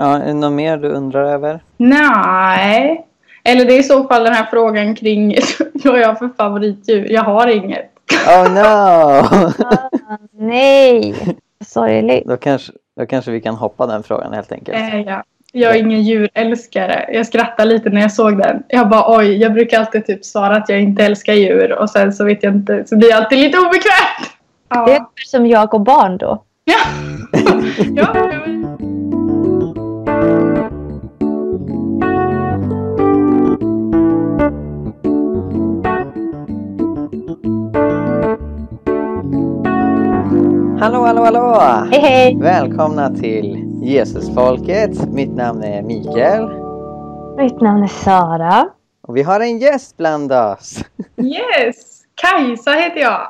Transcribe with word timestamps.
Ja, 0.00 0.18
är 0.18 0.26
det 0.26 0.34
något 0.34 0.52
mer 0.52 0.76
du 0.76 0.88
undrar 0.88 1.24
över? 1.24 1.60
Nej. 1.76 3.06
Eller 3.44 3.64
det 3.64 3.74
är 3.74 3.78
i 3.78 3.82
så 3.82 4.04
fall 4.04 4.24
den 4.24 4.32
här 4.34 4.46
frågan 4.50 4.94
kring 4.94 5.36
vad 5.84 6.00
jag 6.00 6.08
har 6.08 6.14
för 6.14 6.30
favoritdjur. 6.36 7.12
Jag 7.12 7.22
har 7.22 7.46
inget. 7.46 7.90
Oh 8.26 8.54
no! 8.54 8.60
Ah, 10.12 10.18
nej, 10.32 11.14
sorgligt. 11.66 12.26
då, 12.26 12.36
kanske, 12.36 12.72
då 12.96 13.06
kanske 13.06 13.30
vi 13.30 13.40
kan 13.40 13.54
hoppa 13.54 13.86
den 13.86 14.02
frågan 14.02 14.32
helt 14.32 14.52
enkelt. 14.52 14.78
Eh, 14.78 15.00
ja. 15.00 15.22
Jag 15.52 15.76
är 15.76 15.80
ingen 15.80 16.02
djurälskare. 16.02 17.10
Jag 17.12 17.26
skrattade 17.26 17.68
lite 17.68 17.90
när 17.90 18.00
jag 18.00 18.12
såg 18.12 18.38
den. 18.38 18.62
Jag 18.68 18.88
bara 18.88 19.18
oj, 19.18 19.36
jag 19.36 19.52
brukar 19.52 19.80
alltid 19.80 20.06
typ 20.06 20.24
svara 20.24 20.56
att 20.56 20.68
jag 20.68 20.80
inte 20.80 21.04
älskar 21.04 21.32
djur 21.32 21.72
och 21.72 21.90
sen 21.90 22.12
så 22.12 22.24
vet 22.24 22.42
jag 22.42 22.54
inte, 22.54 22.84
så 22.86 22.96
blir 22.96 23.10
jag 23.10 23.22
alltid 23.22 23.38
lite 23.38 23.58
obekvämt. 23.58 24.30
Ja. 24.68 24.84
Det 24.86 24.92
är 24.92 25.04
som 25.26 25.46
jag 25.46 25.74
och 25.74 25.80
barn 25.80 26.18
då. 26.18 26.42
Ja. 26.64 26.76
ja. 27.94 28.89
Hallå, 40.80 41.04
hallå, 41.06 41.24
hallå! 41.24 41.60
Hej 41.90 42.00
hej! 42.00 42.36
Välkomna 42.40 43.10
till 43.10 43.64
Jesusfolket. 43.84 45.08
Mitt 45.12 45.30
namn 45.36 45.62
är 45.62 45.82
Mikael 45.82 46.48
Mitt 47.38 47.60
namn 47.60 47.82
är 47.82 47.86
Sara. 47.86 48.68
och 49.02 49.16
vi 49.16 49.22
har 49.22 49.40
en 49.40 49.58
gäst 49.58 49.96
bland 49.96 50.32
oss. 50.32 50.84
Yes! 51.16 52.02
Kajsa 52.14 52.70
heter 52.72 53.00
jag. 53.00 53.28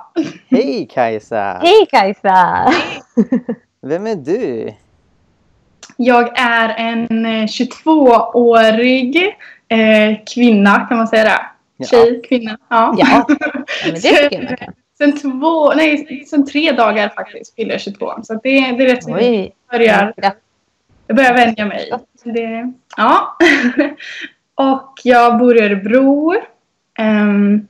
Hej 0.50 0.88
Kajsa! 0.90 1.60
Hej 1.62 1.86
Kajsa! 1.90 2.72
Vem 3.82 4.06
är 4.06 4.14
du? 4.16 4.74
Jag 5.96 6.38
är 6.38 6.74
en 6.78 7.26
eh, 7.26 7.46
22-årig 7.46 9.16
eh, 9.68 10.24
kvinna, 10.34 10.86
kan 10.88 10.96
man 10.98 11.08
säga 11.08 11.24
det? 11.24 11.40
Ja. 11.76 11.86
Tjej, 11.86 12.22
kvinna. 12.28 12.58
Ja. 12.68 12.94
Ja, 12.98 13.26
men 13.84 13.94
det 13.94 14.00
tycker 14.00 14.28
jag 14.32 14.44
man 14.44 14.56
kan. 14.56 14.74
Sen 15.00 15.16
två, 15.16 15.74
nej, 15.74 16.24
sen 16.26 16.46
tre 16.46 16.72
dagar 16.72 17.08
faktiskt 17.08 17.54
fyller 17.54 17.70
jag 17.70 17.80
22. 17.80 18.12
Så 18.22 18.34
det, 18.34 18.40
det 18.42 18.84
är 18.84 18.86
rätt 18.86 19.04
så 19.04 19.14
Oj. 19.14 19.52
börjar, 19.70 20.14
jag 21.06 21.16
börjar 21.16 21.34
vänja 21.34 21.66
mig. 21.66 21.92
Det, 22.24 22.72
ja. 22.96 23.36
Och 24.54 25.00
jag 25.04 25.38
bor 25.38 25.56
i 25.56 25.60
Örebro. 25.60 26.34
Ehm, 26.98 27.66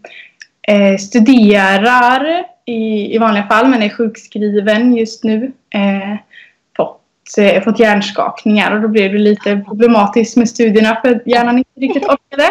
eh, 0.63 0.97
studerar 0.97 2.45
i, 2.65 3.15
i 3.15 3.19
vanliga 3.19 3.47
fall 3.47 3.69
men 3.69 3.83
är 3.83 3.89
sjukskriven 3.89 4.97
just 4.97 5.25
nu. 5.25 5.53
Eh, 5.71 6.17
fått, 6.77 7.03
eh, 7.39 7.63
fått 7.63 7.79
hjärnskakningar 7.79 8.75
och 8.75 8.81
då 8.81 8.89
blev 8.89 9.13
det 9.13 9.19
lite 9.19 9.65
problematiskt 9.67 10.37
med 10.37 10.49
studierna 10.49 11.01
för 11.05 11.23
hjärnan 11.27 11.59
inte 11.59 11.81
riktigt 11.81 12.05
orkade. 12.05 12.51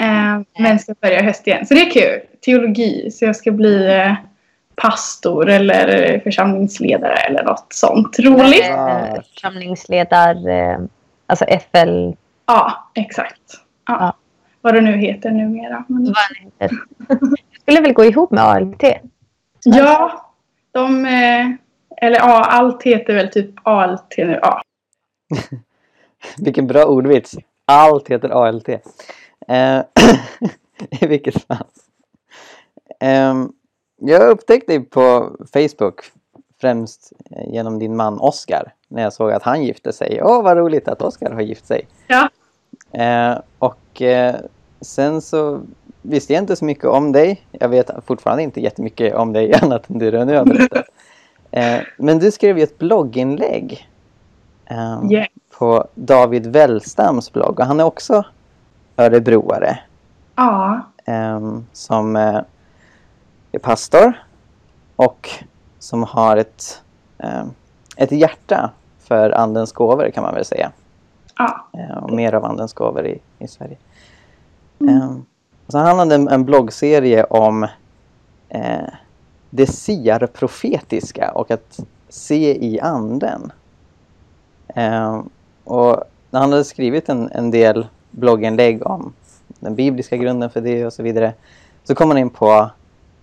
Eh, 0.00 0.40
men 0.58 0.78
ska 0.78 0.94
börja 1.00 1.22
höst 1.22 1.46
igen. 1.46 1.66
Så 1.66 1.74
det 1.74 1.80
är 1.80 1.90
kul. 1.90 2.20
Teologi. 2.40 3.10
Så 3.10 3.24
jag 3.24 3.36
ska 3.36 3.50
bli 3.50 3.86
eh, 3.86 4.14
pastor 4.76 5.48
eller 5.48 6.20
församlingsledare 6.20 7.14
eller 7.16 7.44
något 7.44 7.66
sånt 7.68 8.18
roligt. 8.18 8.70
Eh, 8.70 9.22
Församlingsledar, 9.34 10.48
eh, 10.48 10.78
alltså 11.26 11.44
FL, 11.44 12.12
Ja, 12.46 12.90
exakt. 12.94 13.42
Ja. 13.86 13.96
Ja. 14.00 14.16
Vad 14.60 14.74
det 14.74 14.80
nu 14.80 14.96
heter 14.96 15.30
numera. 15.30 15.84
Men... 15.88 16.04
vad 16.04 16.14
den 16.28 16.44
heter. 16.44 16.78
Det 17.28 17.60
skulle 17.60 17.80
väl 17.80 17.92
gå 17.92 18.04
ihop 18.04 18.30
med 18.30 18.44
ALT? 18.44 18.82
Ja, 19.64 20.30
de... 20.72 21.06
Eh, 21.06 21.50
eller 21.96 22.16
ja, 22.16 22.44
allt 22.44 22.82
heter 22.82 23.14
väl 23.14 23.28
typ 23.28 23.50
ALT 23.62 24.14
nu. 24.18 24.38
Ja. 24.42 24.62
Vilken 26.38 26.66
bra 26.66 26.84
ordvits. 26.84 27.34
Allt 27.66 28.10
heter 28.10 28.28
ALT. 28.28 28.68
Eh, 29.48 29.80
I 31.00 31.06
vilket 31.06 31.42
fall. 31.46 31.66
Ehm, 33.00 33.52
jag 33.96 34.30
upptäckte 34.30 34.72
dig 34.72 34.80
på 34.80 35.36
Facebook 35.52 36.00
främst 36.60 37.12
eh, 37.30 37.52
genom 37.52 37.78
din 37.78 37.96
man 37.96 38.20
Oscar 38.20 38.72
när 38.88 39.02
jag 39.02 39.12
såg 39.12 39.32
att 39.32 39.42
han 39.42 39.62
gifte 39.62 39.92
sig. 39.92 40.22
Åh, 40.22 40.42
vad 40.42 40.56
roligt 40.56 40.88
att 40.88 41.02
Oscar 41.02 41.30
har 41.30 41.40
gift 41.40 41.66
sig. 41.66 41.88
Ja. 42.06 42.28
Eh, 42.92 43.38
och 43.58 44.02
eh, 44.02 44.34
sen 44.80 45.20
så 45.20 45.60
visste 46.02 46.32
jag 46.32 46.42
inte 46.42 46.56
så 46.56 46.64
mycket 46.64 46.84
om 46.84 47.12
dig. 47.12 47.42
Jag 47.50 47.68
vet 47.68 47.90
fortfarande 48.06 48.42
inte 48.42 48.60
jättemycket 48.60 49.14
om 49.14 49.32
dig 49.32 49.54
annat 49.62 49.90
än 49.90 49.98
det 49.98 50.10
du 50.10 50.24
nu 50.24 50.36
har 50.36 50.44
berättat. 50.44 50.86
Eh, 51.50 51.80
men 51.98 52.18
du 52.18 52.30
skrev 52.30 52.58
ju 52.58 52.64
ett 52.64 52.78
blogginlägg 52.78 53.88
Yeah. 55.10 55.26
på 55.58 55.88
David 55.94 56.46
Wellstams 56.46 57.32
blogg 57.32 57.60
och 57.60 57.66
han 57.66 57.80
är 57.80 57.84
också 57.84 58.24
örebroare 58.96 59.78
Ja. 60.36 60.80
eh, 61.04 61.58
som 61.72 62.16
eh, 62.16 62.40
är 63.52 63.58
pastor 63.58 64.12
och 64.96 65.30
som 65.78 66.02
har 66.02 66.36
ett, 66.36 66.82
eh, 67.18 67.44
ett 67.96 68.12
hjärta 68.12 68.70
för 68.98 69.30
andens 69.30 69.72
gåvor 69.72 70.10
kan 70.10 70.22
man 70.24 70.34
väl 70.34 70.44
säga. 70.44 70.70
Ja. 71.38 71.66
Eh, 71.72 71.96
och 72.04 72.12
mer 72.12 72.34
av 72.34 72.44
andens 72.44 72.72
gåvor 72.72 73.06
i, 73.06 73.20
i 73.38 73.48
Sverige. 73.48 73.76
Och 75.66 75.72
så 75.72 75.78
han 75.78 75.98
hade 75.98 76.14
en, 76.14 76.28
en 76.28 76.44
bloggserie 76.44 77.24
om 77.24 77.62
eh, 78.48 78.88
det 79.50 79.66
siarprofetiska 79.66 81.30
och 81.30 81.50
att 81.50 81.80
se 82.08 82.64
i 82.66 82.80
anden. 82.80 83.52
Eh, 84.68 85.20
och 85.64 86.04
han 86.30 86.50
hade 86.52 86.64
skrivit 86.64 87.08
en, 87.08 87.30
en 87.32 87.50
del 87.50 87.86
blogginlägg 88.14 88.86
om 88.86 89.12
den 89.60 89.74
bibliska 89.74 90.16
grunden 90.16 90.50
för 90.50 90.60
det 90.60 90.86
och 90.86 90.92
så 90.92 91.02
vidare 91.02 91.32
så 91.84 91.94
kom 91.94 92.08
han 92.08 92.18
in 92.18 92.30
på 92.30 92.70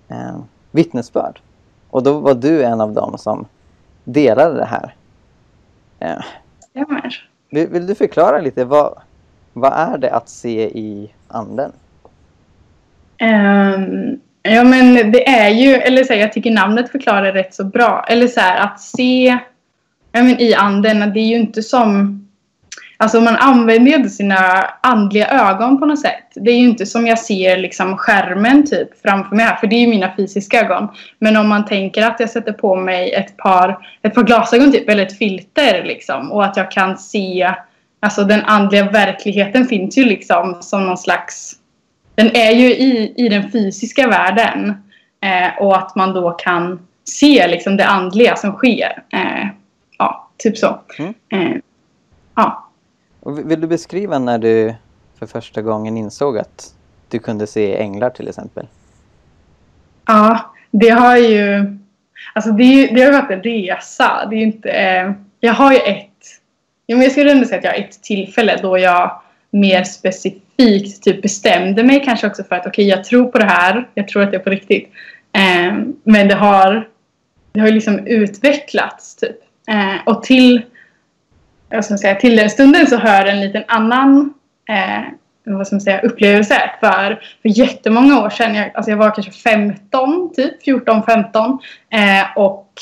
eh, 0.09 0.39
vittnesbörd. 0.71 1.39
Och 1.89 2.03
då 2.03 2.19
var 2.19 2.33
du 2.33 2.63
en 2.63 2.81
av 2.81 2.93
dem 2.93 3.17
som 3.17 3.45
delade 4.03 4.55
det 4.55 4.65
här. 4.65 4.95
Eh, 5.99 6.23
Stämmer. 6.69 7.29
vill, 7.49 7.67
vill 7.67 7.87
du 7.87 7.95
förklara 7.95 8.39
lite 8.39 8.65
vad, 8.65 8.99
vad 9.53 9.73
är 9.73 9.97
det 9.97 10.11
att 10.11 10.29
se 10.29 10.63
i 10.63 11.11
anden? 11.27 11.71
Ehm, 13.17 14.19
ja 14.41 14.63
men 14.63 15.11
det 15.11 15.29
är 15.29 15.49
ju, 15.49 15.73
eller 15.73 16.03
så 16.03 16.13
här, 16.13 16.19
jag 16.19 16.33
tycker 16.33 16.51
namnet 16.51 16.91
förklarar 16.91 17.33
rätt 17.33 17.53
så 17.53 17.63
bra. 17.63 18.05
Eller 18.09 18.27
så 18.27 18.39
här 18.39 18.59
att 18.59 18.79
se 18.79 19.37
ja, 20.11 20.23
men 20.23 20.41
i 20.41 20.53
anden, 20.53 21.13
det 21.13 21.19
är 21.19 21.27
ju 21.27 21.35
inte 21.35 21.63
som 21.63 22.20
Alltså 23.01 23.21
man 23.21 23.35
använder 23.35 23.91
ju 23.91 23.97
inte 23.97 24.09
sina 24.09 24.69
andliga 24.81 25.27
ögon 25.27 25.79
på 25.79 25.85
något 25.85 25.99
sätt. 25.99 26.23
Det 26.35 26.51
är 26.51 26.55
ju 26.55 26.69
inte 26.69 26.85
som 26.85 27.07
jag 27.07 27.19
ser 27.19 27.57
liksom 27.57 27.97
skärmen 27.97 28.65
typ 28.65 29.01
framför 29.01 29.35
mig 29.35 29.45
här, 29.45 29.55
för 29.55 29.67
det 29.67 29.75
är 29.75 29.79
ju 29.79 29.87
mina 29.87 30.15
fysiska 30.15 30.61
ögon. 30.61 30.87
Men 31.19 31.37
om 31.37 31.47
man 31.47 31.65
tänker 31.65 32.05
att 32.07 32.19
jag 32.19 32.29
sätter 32.29 32.53
på 32.53 32.75
mig 32.75 33.13
ett 33.13 33.37
par, 33.37 33.77
ett 34.01 34.13
par 34.13 34.23
glasögon 34.23 34.71
typ, 34.71 34.89
eller 34.89 35.03
ett 35.03 35.17
filter 35.17 35.83
liksom, 35.83 36.31
och 36.31 36.45
att 36.45 36.57
jag 36.57 36.71
kan 36.71 36.97
se, 36.97 37.53
alltså 37.99 38.23
den 38.23 38.41
andliga 38.41 38.89
verkligheten 38.89 39.65
finns 39.65 39.97
ju 39.97 40.05
liksom 40.05 40.57
som 40.61 40.85
någon 40.85 40.97
slags, 40.97 41.53
den 42.15 42.35
är 42.35 42.51
ju 42.51 42.65
i, 42.65 43.13
i 43.17 43.29
den 43.29 43.51
fysiska 43.51 44.07
världen. 44.07 44.69
Eh, 45.23 45.63
och 45.63 45.77
att 45.77 45.95
man 45.95 46.13
då 46.13 46.31
kan 46.31 46.87
se 47.03 47.47
liksom 47.47 47.77
det 47.77 47.85
andliga 47.85 48.35
som 48.35 48.51
sker. 48.51 49.03
Eh, 49.13 49.47
ja, 49.97 50.29
typ 50.37 50.57
så. 50.57 50.79
Mm. 50.99 51.13
Eh, 51.29 51.57
ja. 52.35 52.67
Vill- 53.25 53.61
du 53.61 53.67
beskriva 53.67 54.19
när 54.19 54.37
du 54.37 54.75
för 55.19 55.25
första 55.25 55.61
gången 55.61 55.97
insåg 55.97 56.37
att 56.37 56.73
du 57.09 57.19
kunde 57.19 57.47
se 57.47 57.77
änglar 57.77 58.09
till 58.09 58.27
exempel? 58.27 58.67
Ja, 60.05 60.53
det 60.71 60.89
har 60.89 61.17
ju... 61.17 61.65
Alltså 62.33 62.51
det, 62.51 62.87
det 62.87 63.01
har 63.01 63.11
varit 63.11 63.31
en 63.31 63.43
resa. 63.43 64.27
Det 64.29 64.35
är 64.35 64.41
inte... 64.41 64.69
Eh, 64.69 65.11
jag 65.39 65.53
har 65.53 65.71
ju 65.71 65.77
ett... 65.77 66.07
Jag 66.85 67.11
skulle 67.11 67.31
ändå 67.31 67.45
säga 67.45 67.57
att 67.57 67.63
jag 67.63 67.71
har 67.71 67.79
ett 67.79 68.03
tillfälle 68.03 68.59
då 68.61 68.77
jag 68.77 69.21
mer 69.51 69.83
specifikt 69.83 71.03
typ 71.03 71.21
bestämde 71.21 71.83
mig 71.83 72.03
kanske 72.05 72.27
också 72.27 72.43
för 72.43 72.55
att 72.55 72.67
okej, 72.67 72.69
okay, 72.69 72.85
jag 72.85 73.03
tror 73.03 73.25
på 73.25 73.37
det 73.37 73.45
här. 73.45 73.87
Jag 73.93 74.07
tror 74.07 74.23
att 74.23 74.31
det 74.31 74.37
är 74.37 74.41
på 74.41 74.49
riktigt. 74.49 74.89
Eh, 75.33 75.73
men 76.03 76.27
det 76.27 76.35
har, 76.35 76.87
det 77.51 77.59
har 77.59 77.67
liksom 77.67 78.07
utvecklats 78.07 79.15
typ. 79.15 79.37
Eh, 79.67 79.95
och 80.05 80.23
till, 80.23 80.61
vad 81.71 81.85
ska 81.85 81.97
säga, 81.97 82.15
till 82.15 82.35
den 82.35 82.49
stunden 82.49 82.87
så 82.87 82.97
hör 82.97 83.25
en 83.25 83.41
liten 83.41 83.63
annan 83.67 84.33
eh, 84.69 85.03
vad 85.43 85.67
ska 85.67 85.75
man 85.75 85.81
säga, 85.81 86.01
upplevelse. 86.01 86.71
För, 86.79 87.23
för 87.41 87.49
jättemånga 87.49 88.23
år 88.23 88.29
sedan, 88.29 88.55
jag, 88.55 88.71
alltså 88.73 88.91
jag 88.91 88.97
var 88.97 89.15
kanske 89.15 89.31
15, 89.31 90.33
typ 90.35 90.65
14-15. 90.65 91.57
Eh, 91.89 92.37
och 92.37 92.73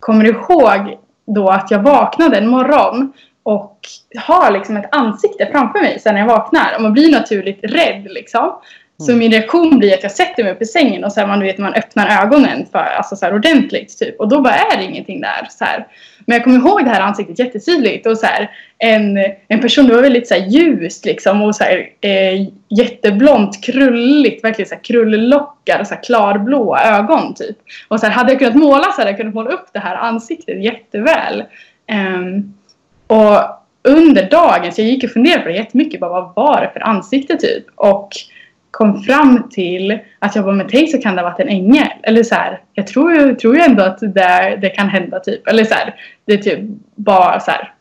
kommer 0.00 0.24
ihåg 0.24 0.98
då 1.26 1.48
att 1.48 1.70
jag 1.70 1.82
vaknade 1.82 2.36
en 2.36 2.48
morgon 2.48 3.12
och 3.42 3.78
har 4.18 4.50
liksom 4.50 4.76
ett 4.76 4.94
ansikte 4.94 5.48
framför 5.52 5.80
mig 5.80 6.00
sen 6.00 6.16
jag 6.16 6.26
vaknar. 6.26 6.74
Och 6.76 6.82
man 6.82 6.92
blir 6.92 7.12
naturligt 7.12 7.60
rädd 7.62 8.06
liksom. 8.10 8.52
Så 9.02 9.12
min 9.12 9.32
reaktion 9.32 9.78
blir 9.78 9.94
att 9.94 10.02
jag 10.02 10.12
sätter 10.12 10.44
mig 10.44 10.52
upp 10.52 10.62
i 10.62 10.66
sängen 10.66 11.04
och 11.04 11.12
så 11.12 11.20
här, 11.20 11.26
man 11.26 11.40
vet 11.40 11.58
man 11.58 11.74
öppnar 11.74 12.22
ögonen 12.22 12.66
för, 12.72 12.78
alltså 12.78 13.16
så 13.16 13.26
här, 13.26 13.34
ordentligt. 13.34 13.98
Typ. 13.98 14.20
Och 14.20 14.28
då 14.28 14.40
bara 14.40 14.54
är 14.54 14.76
det 14.76 14.84
ingenting 14.84 15.20
där. 15.20 15.46
Så 15.50 15.64
här. 15.64 15.86
Men 16.26 16.34
jag 16.34 16.44
kommer 16.44 16.58
ihåg 16.58 16.84
det 16.84 16.90
här 16.90 17.00
ansiktet 17.00 17.38
jättetydligt. 17.38 18.06
Och 18.06 18.18
så 18.18 18.26
här, 18.26 18.50
en, 18.78 19.18
en 19.48 19.60
person, 19.60 19.86
det 19.86 19.94
var 19.94 20.02
väldigt 20.02 20.28
så 20.28 20.34
här, 20.34 20.46
ljust 20.46 21.04
liksom. 21.04 21.42
Och 21.42 21.56
så 21.56 21.64
här, 21.64 21.88
eh, 22.00 22.46
jätteblont, 22.68 23.64
krulligt. 23.64 24.44
Verkligen 24.44 24.68
så 24.68 24.74
här, 24.74 24.84
krullockar 24.84 25.80
och 25.80 25.86
så 25.86 25.94
här, 25.94 26.02
klarblå 26.02 26.76
ögon 26.76 27.34
typ. 27.34 27.56
Och 27.88 28.00
så 28.00 28.06
här, 28.06 28.12
hade 28.12 28.32
jag 28.32 28.38
kunnat 28.38 28.54
måla 28.54 28.84
så 28.84 29.00
hade 29.00 29.10
jag 29.10 29.18
kunnat 29.18 29.34
måla 29.34 29.50
upp 29.50 29.66
det 29.72 29.80
här 29.80 29.96
ansiktet 29.96 30.64
jätteväl. 30.64 31.44
Um, 31.92 32.54
och 33.06 33.38
under 33.82 34.30
dagen, 34.30 34.72
så 34.72 34.80
jag 34.80 34.88
gick 34.88 35.04
och 35.04 35.10
funderade 35.10 35.42
på 35.42 35.48
det 35.48 35.54
jättemycket. 35.54 36.00
Bara, 36.00 36.10
vad 36.10 36.34
var 36.34 36.60
det 36.60 36.70
för 36.72 36.80
ansikte 36.80 37.36
typ? 37.36 37.64
Och 37.74 38.10
kom 38.70 39.02
fram 39.02 39.48
till 39.50 39.98
att 40.18 40.36
jag 40.36 40.44
bara, 40.44 40.54
med 40.54 40.68
tänk 40.68 40.90
så 40.90 40.98
kan 40.98 41.16
det 41.16 41.22
ha 41.22 41.30
varit 41.30 41.40
en 41.40 41.48
ängel. 41.48 41.88
Eller 42.02 42.22
så 42.22 42.34
här, 42.34 42.60
jag 42.72 42.86
tror, 42.86 43.34
tror 43.34 43.56
ju 43.56 43.62
ändå 43.62 43.82
att 43.82 43.98
det, 44.00 44.58
det 44.60 44.68
kan 44.68 44.88
hända 44.88 45.20
typ. 45.20 45.48
Eller 45.48 45.64
så 45.64 45.74
här, 45.74 45.94
det 46.24 46.32
är 46.32 46.38
typ 46.38 46.60
bara 46.94 47.40
så 47.40 47.50
här. 47.50 47.72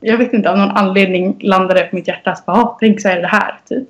Jag 0.00 0.18
vet 0.18 0.32
inte, 0.32 0.50
av 0.50 0.58
någon 0.58 0.70
anledning 0.70 1.36
landade 1.40 1.80
det 1.80 1.86
på 1.86 1.96
mitt 1.96 2.08
hjärta. 2.08 2.34
Så 2.34 2.42
bara, 2.46 2.56
ah, 2.56 2.76
tänk 2.80 3.00
så 3.00 3.08
är 3.08 3.20
det 3.20 3.26
här 3.26 3.60
typ. 3.68 3.88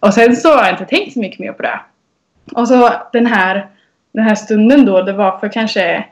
Och 0.00 0.14
sen 0.14 0.36
så 0.36 0.48
har 0.48 0.64
jag 0.64 0.72
inte 0.72 0.84
tänkt 0.84 1.12
så 1.12 1.18
mycket 1.20 1.38
mer 1.38 1.52
på 1.52 1.62
det. 1.62 1.80
Och 2.52 2.68
så 2.68 2.90
den 3.12 3.26
här, 3.26 3.66
den 4.12 4.24
här 4.24 4.34
stunden 4.34 4.84
då, 4.84 5.02
det 5.02 5.12
var 5.12 5.38
för 5.38 5.48
kanske 5.48 6.04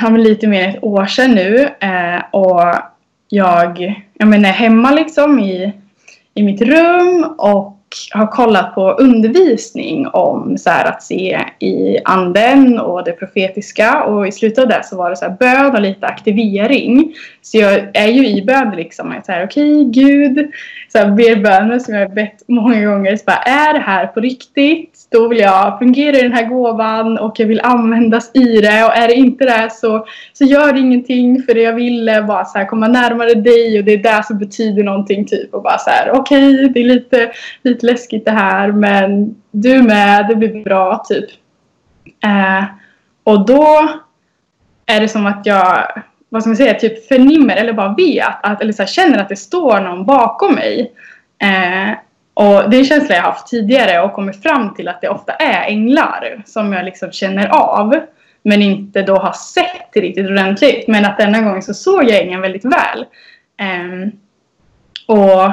ja, 0.00 0.08
lite 0.08 0.46
mer 0.46 0.64
än 0.64 0.70
ett 0.70 0.82
år 0.84 1.06
sedan 1.06 1.30
nu. 1.30 1.68
Eh, 1.80 2.20
och 2.30 2.74
jag, 3.28 3.94
jag 4.14 4.28
menar 4.28 4.48
hemma 4.48 4.90
liksom 4.90 5.40
i, 5.40 5.72
i 6.34 6.42
mitt 6.42 6.62
rum 6.62 7.34
och 7.38 7.77
har 8.10 8.26
kollat 8.26 8.74
på 8.74 8.92
undervisning 8.92 10.06
om 10.06 10.58
så 10.58 10.70
här, 10.70 10.84
att 10.84 11.02
se 11.02 11.40
i 11.58 11.98
anden 12.04 12.78
och 12.78 13.04
det 13.04 13.12
profetiska. 13.12 14.02
Och 14.04 14.28
i 14.28 14.32
slutet 14.32 14.58
av 14.58 14.68
det 14.68 14.80
så 14.84 14.96
var 14.96 15.10
det 15.10 15.16
så 15.16 15.24
här, 15.24 15.36
bön 15.40 15.74
och 15.74 15.80
lite 15.80 16.06
aktivering. 16.06 17.14
Så 17.42 17.58
jag 17.58 17.90
är 17.94 18.08
ju 18.08 18.26
i 18.28 18.42
bön 18.42 18.76
liksom. 18.76 19.12
Jag 19.12 19.24
säger 19.24 19.46
okej, 19.46 19.72
okay, 19.72 20.04
Gud. 20.04 20.50
Så 20.92 20.98
här, 20.98 21.10
ber 21.10 21.36
böner 21.36 21.78
som 21.78 21.94
jag 21.94 22.08
har 22.08 22.14
bett 22.14 22.42
många 22.48 22.86
gånger. 22.86 23.16
Så 23.16 23.24
bara, 23.26 23.36
är 23.36 23.74
det 23.74 23.80
här 23.80 24.06
på 24.06 24.20
riktigt? 24.20 25.08
Då 25.10 25.28
vill 25.28 25.38
jag 25.38 25.78
fungera 25.78 26.16
i 26.16 26.22
den 26.22 26.32
här 26.32 26.44
gåvan 26.44 27.18
och 27.18 27.40
jag 27.40 27.46
vill 27.46 27.60
användas 27.60 28.30
i 28.34 28.60
det. 28.60 28.84
Och 28.84 28.96
är 28.96 29.08
det 29.08 29.14
inte 29.14 29.44
det 29.44 29.68
så, 29.72 30.06
så 30.32 30.44
gör 30.44 30.72
det 30.72 30.80
ingenting. 30.80 31.42
För 31.42 31.54
det 31.54 31.62
jag 31.62 31.74
vill 31.74 32.24
bara 32.28 32.44
så 32.44 32.58
här, 32.58 32.66
komma 32.66 32.88
närmare 32.88 33.34
dig 33.34 33.78
och 33.78 33.84
det 33.84 33.92
är 33.92 34.02
det 34.02 34.22
som 34.24 34.38
betyder 34.38 34.82
någonting. 34.82 35.24
Typ. 35.24 35.54
Och 35.54 35.62
bara 35.62 35.78
så 35.78 35.90
här, 35.90 36.10
okej, 36.10 36.54
okay, 36.54 36.68
det 36.68 36.80
är 36.80 36.84
lite, 36.84 37.30
lite 37.62 37.77
läskigt 37.82 38.24
det 38.24 38.30
här. 38.30 38.72
Men 38.72 39.34
du 39.50 39.82
med, 39.82 40.28
det 40.28 40.36
blir 40.36 40.64
bra 40.64 41.04
typ. 41.08 41.30
Eh, 42.24 42.64
och 43.24 43.46
då 43.46 43.88
är 44.86 45.00
det 45.00 45.08
som 45.08 45.26
att 45.26 45.46
jag 45.46 46.02
vad 46.28 46.42
ska 46.42 46.48
man 46.48 46.56
säga, 46.56 46.74
typ 46.74 47.08
förnimmer 47.08 47.56
eller 47.56 47.72
bara 47.72 47.94
vet 47.94 48.34
att, 48.42 48.62
eller 48.62 48.72
så 48.72 48.82
här, 48.82 48.86
känner 48.88 49.18
att 49.18 49.28
det 49.28 49.36
står 49.36 49.80
någon 49.80 50.06
bakom 50.06 50.54
mig. 50.54 50.92
Eh, 51.42 51.98
och 52.34 52.70
det 52.70 52.76
är 52.76 52.78
en 52.78 52.84
känsla 52.84 53.14
jag 53.14 53.22
haft 53.22 53.46
tidigare 53.46 54.00
och 54.00 54.12
kommit 54.12 54.42
fram 54.42 54.74
till 54.74 54.88
att 54.88 55.00
det 55.00 55.08
ofta 55.08 55.32
är 55.32 55.68
änglar 55.68 56.42
som 56.46 56.72
jag 56.72 56.84
liksom 56.84 57.12
känner 57.12 57.48
av. 57.48 58.00
Men 58.42 58.62
inte 58.62 59.02
då 59.02 59.16
har 59.16 59.32
sett 59.32 59.96
riktigt 59.96 60.30
ordentligt. 60.30 60.88
Men 60.88 61.04
att 61.04 61.18
denna 61.18 61.40
gången 61.40 61.62
så 61.62 61.74
såg 61.74 62.04
jag 62.04 62.20
ängeln 62.20 62.42
väldigt 62.42 62.64
väl. 62.64 63.06
Eh, 63.60 64.08
och 65.06 65.52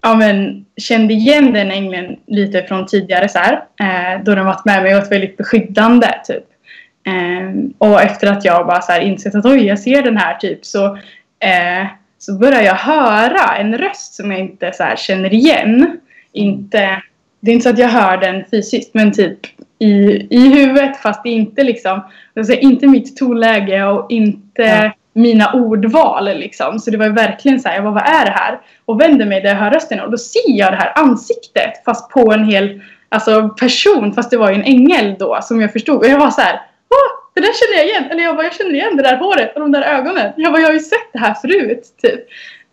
ja, 0.00 0.14
men, 0.14 0.64
kände 0.76 1.14
igen 1.14 1.52
den 1.52 1.70
ängeln 1.70 2.16
lite 2.26 2.62
från 2.62 2.86
tidigare 2.86 3.28
så 3.28 3.38
här, 3.38 3.52
eh, 3.80 4.24
då 4.24 4.34
den 4.34 4.46
varit 4.46 4.64
med 4.64 4.82
mig 4.82 4.94
och 4.94 5.00
varit 5.00 5.12
väldigt 5.12 5.36
beskyddande. 5.36 6.08
Typ. 6.26 6.44
Eh, 7.06 7.70
och 7.78 8.02
efter 8.02 8.32
att 8.32 8.44
jag 8.44 8.66
bara 8.66 8.82
så 8.82 8.92
här 8.92 9.00
insett 9.00 9.34
att 9.34 9.44
oj, 9.44 9.66
jag 9.66 9.78
ser 9.78 10.02
den 10.02 10.16
här 10.16 10.34
typ 10.34 10.64
så, 10.64 10.86
eh, 11.38 11.86
så 12.18 12.38
börjar 12.38 12.62
jag 12.62 12.74
höra 12.74 13.56
en 13.56 13.78
röst 13.78 14.14
som 14.14 14.30
jag 14.30 14.40
inte 14.40 14.72
så 14.72 14.84
känner 14.96 15.34
igen. 15.34 16.00
Inte, 16.32 17.02
det 17.40 17.50
är 17.50 17.54
inte 17.54 17.62
så 17.62 17.70
att 17.70 17.78
jag 17.78 17.88
hör 17.88 18.16
den 18.16 18.44
fysiskt 18.50 18.94
men 18.94 19.12
typ 19.12 19.38
i, 19.78 20.26
i 20.30 20.48
huvudet 20.54 20.96
fast 20.96 21.22
det 21.22 21.28
är 21.28 21.34
inte 21.34 21.64
liksom, 21.64 22.00
alltså 22.36 22.52
inte 22.52 22.86
mitt 22.86 23.16
tonläge 23.16 23.84
och 23.84 24.06
inte 24.10 24.62
ja 24.62 24.92
mina 25.20 25.52
ordval 25.52 26.24
liksom. 26.24 26.78
Så 26.78 26.90
det 26.90 26.96
var 26.96 27.08
verkligen 27.08 27.60
så 27.60 27.68
här, 27.68 27.74
jag 27.74 27.84
bara, 27.84 27.94
vad 27.94 28.06
är 28.06 28.24
det 28.24 28.30
här? 28.30 28.60
Och 28.84 29.00
vänder 29.00 29.26
mig 29.26 29.40
där 29.40 29.48
jag 29.48 29.56
hör 29.56 29.70
rösten 29.70 30.00
och 30.00 30.10
då 30.10 30.18
ser 30.18 30.50
jag 30.50 30.72
det 30.72 30.76
här 30.76 30.92
ansiktet 30.94 31.84
fast 31.84 32.10
på 32.10 32.32
en 32.32 32.44
hel 32.44 32.80
alltså, 33.08 33.48
person 33.48 34.12
fast 34.12 34.30
det 34.30 34.36
var 34.36 34.50
ju 34.50 34.56
en 34.56 34.64
ängel 34.64 35.16
då 35.18 35.38
som 35.42 35.60
jag 35.60 35.72
förstod. 35.72 35.98
Och 35.98 36.06
jag 36.06 36.18
var 36.18 36.30
så 36.30 36.40
här, 36.40 36.60
det 37.34 37.40
där 37.40 37.52
känner 37.52 37.78
jag 37.78 37.86
igen. 37.86 38.10
Eller 38.10 38.22
jag 38.22 38.36
bara, 38.36 38.44
jag 38.44 38.54
känner 38.54 38.74
igen 38.74 38.96
det 38.96 39.02
där 39.02 39.16
håret 39.16 39.54
och 39.54 39.60
de 39.60 39.72
där 39.72 39.82
ögonen. 39.82 40.32
Jag 40.36 40.52
bara, 40.52 40.60
jag 40.60 40.68
har 40.68 40.74
ju 40.74 40.80
sett 40.80 41.12
det 41.12 41.18
här 41.18 41.34
förut. 41.34 41.84
Typ. 42.02 42.20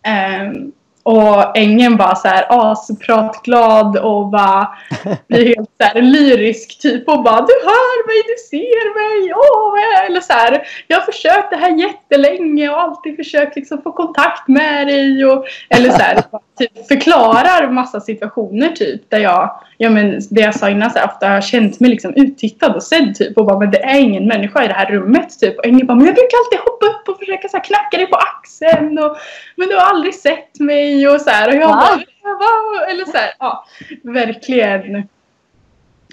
Um, 0.06 0.72
och 1.02 1.58
ängen 1.58 1.96
bara 1.96 2.14
så 2.14 2.28
här 2.28 2.46
aspratglad 2.48 3.96
och 3.96 4.26
bara 4.26 4.68
blir 5.28 5.46
helt 5.46 5.70
så 5.80 5.86
här 5.86 6.02
lyrisk 6.02 6.78
typ 6.80 7.08
och 7.08 7.22
bara 7.22 7.40
du 7.40 7.52
hör 7.64 8.06
mig, 8.06 8.22
du 8.26 8.36
ser 8.50 8.94
mig, 8.94 9.34
åh! 9.34 10.06
Eller 10.06 10.20
så 10.20 10.32
här, 10.32 10.62
jag 10.86 10.96
har 10.96 11.04
försökt 11.04 11.50
det 11.50 11.56
här 11.56 11.76
jättelänge 11.76 12.68
och 12.68 12.80
alltid 12.80 13.16
försökt 13.16 13.56
liksom 13.56 13.82
få 13.82 13.92
kontakt 13.92 14.48
med 14.48 14.86
dig 14.86 15.26
och 15.26 15.44
eller 15.70 15.90
så 15.90 15.98
här, 15.98 16.22
typ 16.58 16.88
förklarar 16.88 17.70
massa 17.70 18.00
situationer 18.00 18.68
typ 18.68 19.10
där 19.10 19.18
jag, 19.18 19.60
ja 19.80 19.90
men 19.90 20.20
det 20.30 20.40
jag 20.40 20.54
sa 20.54 20.70
innan 20.70 20.90
så 20.90 20.98
här, 20.98 21.06
ofta 21.06 21.26
har 21.26 21.34
jag 21.34 21.44
känt 21.44 21.80
mig 21.80 21.90
liksom 21.90 22.14
uttittad 22.14 22.74
och 22.74 22.82
sedd 22.82 23.14
typ 23.14 23.38
och 23.38 23.46
bara 23.46 23.58
men 23.58 23.70
det 23.70 23.84
är 23.84 24.00
ingen 24.00 24.26
människa 24.26 24.64
i 24.64 24.68
det 24.68 24.74
här 24.74 24.86
rummet 24.86 25.40
typ. 25.40 25.58
Och 25.58 25.66
ängen 25.66 25.86
bara 25.86 25.94
men 25.94 26.06
jag 26.06 26.14
brukar 26.14 26.38
alltid 26.44 26.58
hoppa 26.58 26.86
upp 26.86 27.08
och 27.08 27.18
försöka 27.18 27.48
så 27.48 27.56
här, 27.56 27.64
knacka 27.64 27.96
dig 27.96 28.06
på 28.06 28.16
axeln 28.16 28.98
och 28.98 29.16
men 29.56 29.68
du 29.68 29.74
har 29.74 29.82
aldrig 29.82 30.14
sett 30.14 30.60
mig 30.60 31.08
och 31.08 31.20
så 31.20 31.30
här. 31.30 31.48
Och 31.48 31.54
jag 31.54 31.70
bara 31.70 31.96
wow. 31.96 32.88
eller 32.90 33.04
så 33.04 33.16
här, 33.16 33.30
ja 33.38 33.64
verkligen. 34.02 35.08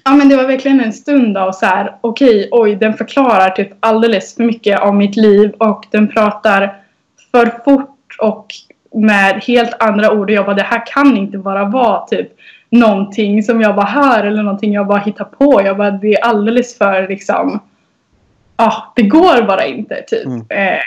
Ja 0.04 0.12
men 0.12 0.30
det 0.30 0.36
var 0.36 0.48
verkligen 0.48 0.82
en 0.82 0.94
stund 0.94 1.38
av 1.38 1.52
så 1.52 1.66
här 1.66 1.98
okej 2.02 2.38
okay, 2.38 2.50
oj 2.52 2.76
den 2.76 2.94
förklarar 2.94 3.50
typ 3.50 3.70
alldeles 3.80 4.36
för 4.36 4.44
mycket 4.44 4.80
av 4.80 4.96
mitt 4.96 5.16
liv 5.16 5.52
och 5.60 5.86
den 5.92 6.08
pratar 6.08 6.82
för 7.32 7.64
fort 7.66 8.16
och 8.20 8.48
med 8.94 9.44
helt 9.44 9.84
andra 9.84 10.12
ord. 10.12 10.30
Och 10.30 10.36
jag 10.36 10.46
bara 10.46 10.56
det 10.56 10.64
här 10.64 10.86
kan 10.86 11.18
inte 11.18 11.38
bara 11.38 11.66
vara 11.66 12.06
typ 12.08 12.30
någonting 12.80 13.44
som 13.44 13.62
jag 13.62 13.76
bara 13.76 13.86
hör 13.86 14.24
eller 14.24 14.44
någonting 14.44 14.74
jag 14.74 14.88
bara 14.88 15.00
hittar 15.00 15.26
på. 15.26 15.62
Jag 15.66 15.78
bara 15.78 15.92
det 15.92 16.14
är 16.14 16.24
alldeles 16.24 16.78
för 16.78 17.08
liksom 17.08 17.60
ja, 18.58 18.66
ah, 18.66 18.94
det 18.96 19.04
går 19.04 19.48
bara 19.48 19.66
inte 19.66 20.04
typ. 20.08 20.26
Mm. 20.26 20.46
Eh, 20.50 20.80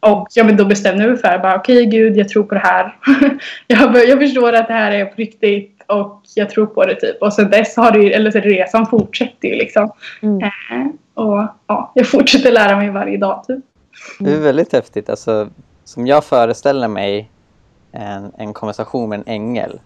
och 0.00 0.28
ja, 0.34 0.44
men 0.44 0.56
då 0.56 0.64
bestämde 0.64 1.02
jag 1.02 1.10
mig 1.10 1.20
för 1.20 1.28
att 1.28 1.58
okej 1.58 1.76
okay, 1.76 1.84
gud 1.84 2.16
jag 2.16 2.28
tror 2.28 2.42
på 2.42 2.54
det 2.54 2.60
här. 2.60 2.96
jag, 3.66 4.08
jag 4.08 4.18
förstår 4.18 4.52
att 4.52 4.68
det 4.68 4.74
här 4.74 4.92
är 4.92 5.04
på 5.04 5.14
riktigt 5.16 5.82
och 5.86 6.22
jag 6.34 6.50
tror 6.50 6.66
på 6.66 6.84
det 6.84 6.94
typ. 6.94 7.22
Och 7.22 7.32
sen 7.32 7.50
dess 7.50 7.76
har 7.76 7.92
det 7.92 8.14
eller 8.14 8.30
så 8.30 8.38
resan 8.38 8.86
fortsätter 8.86 9.48
ju 9.48 9.54
liksom. 9.54 9.92
Mm. 10.22 10.42
Eh, 10.42 10.86
och 11.14 11.46
ja, 11.66 11.92
jag 11.94 12.06
fortsätter 12.06 12.52
lära 12.52 12.76
mig 12.76 12.90
varje 12.90 13.16
dag 13.16 13.44
typ. 13.46 13.64
Det 14.18 14.32
är 14.32 14.40
väldigt 14.40 14.72
häftigt. 14.72 15.10
Alltså, 15.10 15.48
som 15.84 16.06
jag 16.06 16.24
föreställer 16.24 16.88
mig 16.88 17.30
en, 17.92 18.32
en 18.38 18.52
konversation 18.52 19.08
med 19.08 19.18
en 19.18 19.24
ängel. 19.26 19.80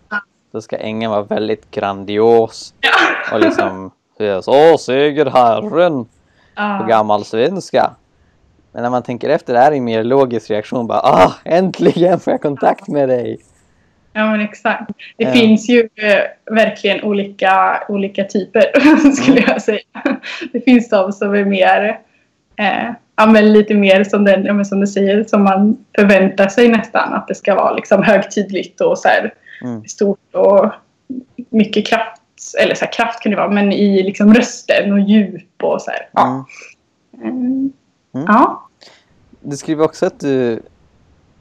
Då 0.52 0.60
ska 0.60 0.76
ängeln 0.76 1.10
vara 1.10 1.22
väldigt 1.22 1.70
grandios. 1.70 2.74
Ja. 2.80 3.34
Och 3.34 3.40
liksom 3.40 3.90
så, 4.42 4.78
seger 4.78 5.26
herren 5.26 6.06
ja. 6.56 6.78
på 6.80 6.88
gammal 6.88 7.24
svenska. 7.24 7.90
Men 8.72 8.82
när 8.82 8.90
man 8.90 9.02
tänker 9.02 9.28
efter, 9.28 9.52
det 9.52 9.58
är 9.58 9.72
en 9.72 9.84
mer 9.84 10.04
logisk 10.04 10.50
reaktion. 10.50 10.86
Bara, 10.86 11.00
ah, 11.00 11.34
äntligen 11.44 12.20
får 12.20 12.32
jag 12.32 12.40
kontakt 12.40 12.88
med 12.88 13.08
dig. 13.08 13.38
Ja 14.12 14.30
men 14.30 14.40
exakt. 14.40 14.90
Det 15.16 15.24
ja. 15.24 15.32
finns 15.32 15.68
ju 15.68 15.80
eh, 15.80 16.54
verkligen 16.54 17.04
olika, 17.04 17.82
olika 17.88 18.24
typer 18.24 18.62
skulle 19.12 19.38
mm. 19.38 19.50
jag 19.52 19.62
säga. 19.62 19.80
Det 20.52 20.60
finns 20.60 20.88
de 20.88 21.12
som 21.12 21.34
är 21.34 21.44
mer 21.44 22.00
eh, 22.56 22.90
ja, 23.16 23.26
men 23.26 23.52
lite 23.52 23.74
mer 23.74 24.04
som, 24.04 24.24
den, 24.24 24.44
ja, 24.44 24.64
som 24.64 24.80
du 24.80 24.86
säger, 24.86 25.24
som 25.24 25.44
man 25.44 25.76
förväntar 25.96 26.48
sig 26.48 26.68
nästan. 26.68 27.14
Att 27.14 27.28
det 27.28 27.34
ska 27.34 27.54
vara 27.54 27.74
liksom 27.74 28.02
högtidligt 28.02 28.80
och 28.80 28.98
så 28.98 29.08
här, 29.08 29.34
mm. 29.62 29.84
stort 29.84 30.34
och 30.34 30.70
mycket 31.50 31.86
kraft. 31.86 32.22
Eller 32.62 32.74
så 32.74 32.84
här, 32.84 32.92
kraft 32.92 33.20
kan 33.20 33.30
det 33.30 33.36
vara, 33.36 33.50
men 33.50 33.72
i 33.72 34.02
liksom 34.02 34.34
rösten 34.34 34.92
och 34.92 35.00
djup 35.00 35.62
och 35.62 35.82
så 35.82 35.90
här. 35.90 36.08
Ja. 36.12 36.44
Mm. 37.14 37.28
Mm. 37.28 37.72
mm. 38.14 38.26
ja. 38.28 38.68
Du 39.40 39.56
skriver 39.56 39.84
också 39.84 40.06
att 40.06 40.20
du 40.20 40.62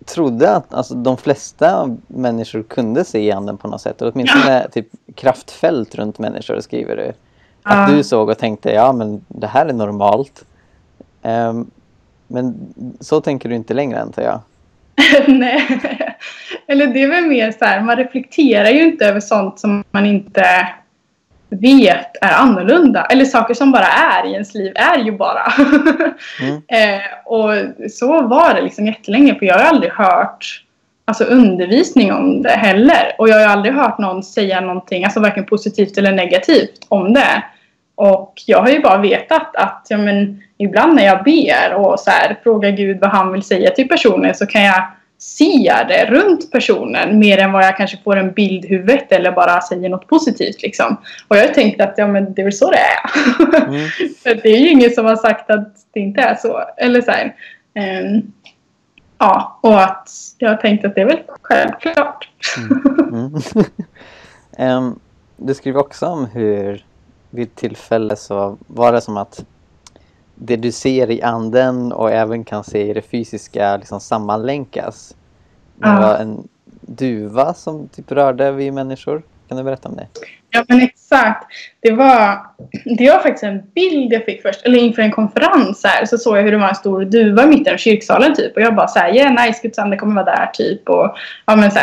trodde 0.05 0.55
att 0.55 0.73
alltså, 0.73 0.95
de 0.95 1.17
flesta 1.17 1.97
människor 2.07 2.63
kunde 2.63 3.05
se 3.05 3.19
i 3.19 3.31
anden 3.31 3.57
på 3.57 3.67
något 3.67 3.81
sätt. 3.81 4.01
Och 4.01 4.11
åtminstone 4.13 4.61
ja. 4.61 4.69
typ 4.69 4.87
kraftfält 5.15 5.95
runt 5.95 6.19
människor 6.19 6.59
skriver 6.59 6.95
du. 6.95 7.13
Att 7.63 7.89
ja. 7.89 7.95
du 7.95 8.03
såg 8.03 8.29
och 8.29 8.37
tänkte, 8.37 8.71
ja 8.71 8.93
men 8.93 9.25
det 9.27 9.47
här 9.47 9.65
är 9.65 9.73
normalt. 9.73 10.45
Um, 11.21 11.71
men 12.27 12.73
så 12.99 13.21
tänker 13.21 13.49
du 13.49 13.55
inte 13.55 13.73
längre 13.73 14.01
antar 14.01 14.21
jag? 14.21 14.39
Nej, 15.27 15.81
eller 16.71 16.87
det 16.87 17.03
är 17.03 17.07
väl 17.07 17.25
mer 17.25 17.51
så 17.51 17.65
här, 17.65 17.81
man 17.81 17.97
reflekterar 17.97 18.69
ju 18.69 18.83
inte 18.83 19.05
över 19.05 19.19
sånt 19.19 19.59
som 19.59 19.83
man 19.91 20.05
inte 20.05 20.67
vet 21.49 22.17
är 22.21 22.33
annorlunda. 22.33 23.05
Eller 23.05 23.25
saker 23.25 23.53
som 23.53 23.71
bara 23.71 23.87
är 23.87 24.27
i 24.27 24.33
ens 24.33 24.53
liv 24.53 24.73
är 24.75 24.97
ju 24.97 25.11
bara. 25.11 25.53
Mm. 26.41 26.61
eh, 26.67 27.01
och 27.25 27.49
så 27.91 28.21
var 28.21 28.53
det 28.53 28.61
liksom 28.61 28.87
jättelänge 28.87 29.35
för 29.35 29.45
jag 29.45 29.55
har 29.55 29.65
aldrig 29.65 29.91
hört 29.91 30.63
alltså, 31.05 31.23
undervisning 31.23 32.13
om 32.13 32.41
det 32.41 32.49
heller. 32.49 33.15
Och 33.17 33.29
jag 33.29 33.39
har 33.39 33.47
aldrig 33.47 33.73
hört 33.73 33.97
någon 33.97 34.23
säga 34.23 34.61
någonting, 34.61 35.03
alltså 35.03 35.19
varken 35.19 35.45
positivt 35.45 35.97
eller 35.97 36.11
negativt 36.11 36.85
om 36.89 37.13
det. 37.13 37.43
Och 37.95 38.33
jag 38.45 38.59
har 38.59 38.69
ju 38.69 38.81
bara 38.81 38.97
vetat 38.97 39.55
att 39.55 39.85
ja, 39.89 39.97
men, 39.97 40.43
ibland 40.57 40.95
när 40.95 41.05
jag 41.05 41.23
ber 41.23 41.73
och 41.73 41.99
så 41.99 42.11
här, 42.11 42.37
frågar 42.43 42.71
Gud 42.71 42.99
vad 42.99 43.09
han 43.09 43.31
vill 43.31 43.43
säga 43.43 43.71
till 43.71 43.87
personen 43.87 44.35
så 44.35 44.45
kan 44.45 44.61
jag 44.63 44.83
det 45.87 46.05
runt 46.09 46.51
personen 46.51 47.19
mer 47.19 47.37
än 47.37 47.51
vad 47.51 47.63
jag 47.63 47.77
kanske 47.77 47.97
får 48.03 48.17
en 48.17 48.31
bild 48.31 48.65
i 48.65 48.67
huvudet 48.67 49.11
eller 49.11 49.31
bara 49.31 49.61
säger 49.61 49.89
något 49.89 50.07
positivt. 50.07 50.61
Liksom. 50.61 50.97
Och 51.27 51.37
jag 51.37 51.47
har 51.47 51.53
tänkt 51.53 51.81
att 51.81 51.93
ja, 51.97 52.07
men 52.07 52.33
det 52.33 52.41
är 52.41 52.43
väl 52.43 52.53
så 52.53 52.71
det 52.71 52.77
är. 52.77 53.67
Mm. 53.67 53.89
För 54.23 54.35
det 54.35 54.49
är 54.49 54.57
ju 54.57 54.69
ingen 54.69 54.91
som 54.91 55.05
har 55.05 55.15
sagt 55.15 55.49
att 55.49 55.73
det 55.93 55.99
inte 55.99 56.21
är 56.21 56.35
så. 56.35 56.63
Eller 56.77 57.01
så 57.01 57.11
här, 57.11 57.35
ehm, 57.73 58.21
ja, 59.17 59.59
och 59.61 59.83
att 59.83 60.09
jag 60.37 60.49
har 60.49 60.57
tänkt 60.57 60.85
att 60.85 60.95
det 60.95 61.01
är 61.01 61.05
väl 61.05 61.21
självklart. 61.41 62.29
Mm. 63.11 63.33
Em, 64.57 64.99
du 65.37 65.53
skriver 65.53 65.79
också 65.79 66.05
om 66.05 66.25
hur 66.25 66.85
vid 67.29 67.55
tillfälle 67.55 68.15
så 68.15 68.57
var 68.67 68.91
det 68.91 69.01
som 69.01 69.17
att 69.17 69.45
det 70.43 70.55
du 70.55 70.71
ser 70.71 71.12
i 71.12 71.21
anden 71.21 71.91
och 71.91 72.12
även 72.12 72.43
kan 72.43 72.63
se 72.63 72.81
i 72.89 72.93
det 72.93 73.01
fysiska 73.01 73.77
liksom 73.77 74.00
sammanlänkas. 74.00 75.15
Det 75.75 75.88
Ja. 75.88 76.00
var 76.01 76.15
en 76.17 76.48
duva 76.81 77.53
som 77.53 77.88
typ 77.88 78.12
rörde 78.12 78.51
vid 78.51 78.74
människor. 78.74 79.21
Kan 79.48 79.57
du 79.57 79.63
berätta 79.63 79.89
om 79.89 79.95
det? 79.95 80.07
Ja 80.50 80.63
men 80.67 80.81
exakt. 80.81 81.45
Det 81.81 81.91
var, 81.91 82.38
det 82.98 83.12
var 83.12 83.19
faktiskt 83.19 83.43
en 83.43 83.62
bild 83.75 84.13
jag 84.13 84.25
fick 84.25 84.41
först. 84.41 84.65
Eller 84.65 84.79
inför 84.79 85.01
en 85.01 85.12
konferens 85.12 85.83
här, 85.86 86.05
så 86.05 86.17
såg 86.17 86.38
jag 86.38 86.43
hur 86.43 86.51
det 86.51 86.57
var 86.57 86.69
en 86.69 86.75
stor 86.75 87.05
duva 87.05 87.43
i 87.43 87.48
mitten 87.48 87.74
av 87.74 87.77
kyrksalen 87.77 88.36
typ. 88.36 88.55
Och 88.55 88.62
jag 88.62 88.75
bara 88.75 88.88
såhär, 88.88 89.15
yeah 89.15 89.45
nice, 89.45 89.60
Guds 89.63 89.79
ande 89.79 89.98
kommer 89.98 90.24
vara 90.24 90.36
där 90.36 90.45
typ. 90.53 90.89
Och, 90.89 91.15
ja, 91.45 91.55
men 91.55 91.71
så. 91.71 91.79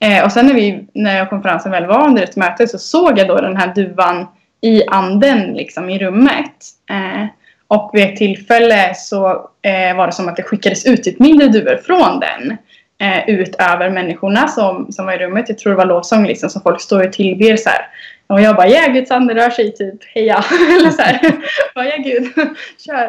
Eh, 0.00 0.24
och 0.24 0.32
sen 0.32 0.46
när, 0.46 0.54
vi, 0.54 0.86
när 0.94 1.26
konferensen 1.26 1.72
väl 1.72 1.86
var 1.86 2.06
under 2.06 2.22
ett 2.22 2.36
möte 2.36 2.68
så 2.68 2.78
såg 2.78 3.18
jag 3.18 3.28
då 3.28 3.36
den 3.40 3.56
här 3.56 3.74
duvan 3.74 4.26
i 4.60 4.86
anden 4.86 5.40
liksom 5.54 5.90
i 5.90 5.98
rummet. 5.98 6.52
Eh, 6.90 7.26
och 7.72 7.90
vid 7.92 8.04
ett 8.04 8.16
tillfälle 8.16 8.94
så 8.94 9.50
eh, 9.62 9.96
var 9.96 10.06
det 10.06 10.12
som 10.12 10.28
att 10.28 10.36
det 10.36 10.42
skickades 10.42 10.86
ut 10.86 11.06
ett 11.06 11.18
mindre 11.18 11.48
duvor 11.48 11.76
från 11.86 12.20
den 12.20 12.56
eh, 13.00 13.28
ut 13.28 13.56
över 13.58 13.90
människorna 13.90 14.48
som, 14.48 14.92
som 14.92 15.06
var 15.06 15.12
i 15.12 15.18
rummet. 15.18 15.48
Jag 15.48 15.58
tror 15.58 15.70
det 15.70 15.76
var 15.76 15.86
lovsång 15.86 16.26
liksom, 16.26 16.50
som 16.50 16.62
folk 16.62 16.80
står 16.80 17.06
och 17.06 17.12
tillber 17.12 17.56
så 17.56 17.68
här. 17.68 17.86
Och 18.26 18.40
jag 18.40 18.56
bara, 18.56 18.68
ja 18.68 18.92
Guds 18.92 19.10
ande 19.10 19.34
rör 19.34 19.50
sig 19.50 19.74
typ, 19.74 20.04
heja. 20.14 20.34
Eller 20.80 20.90
så 20.90 21.02
här, 21.02 21.32
bara, 21.74 21.86
ja 21.86 21.96
Gud, 21.96 22.32
kör. 22.86 23.04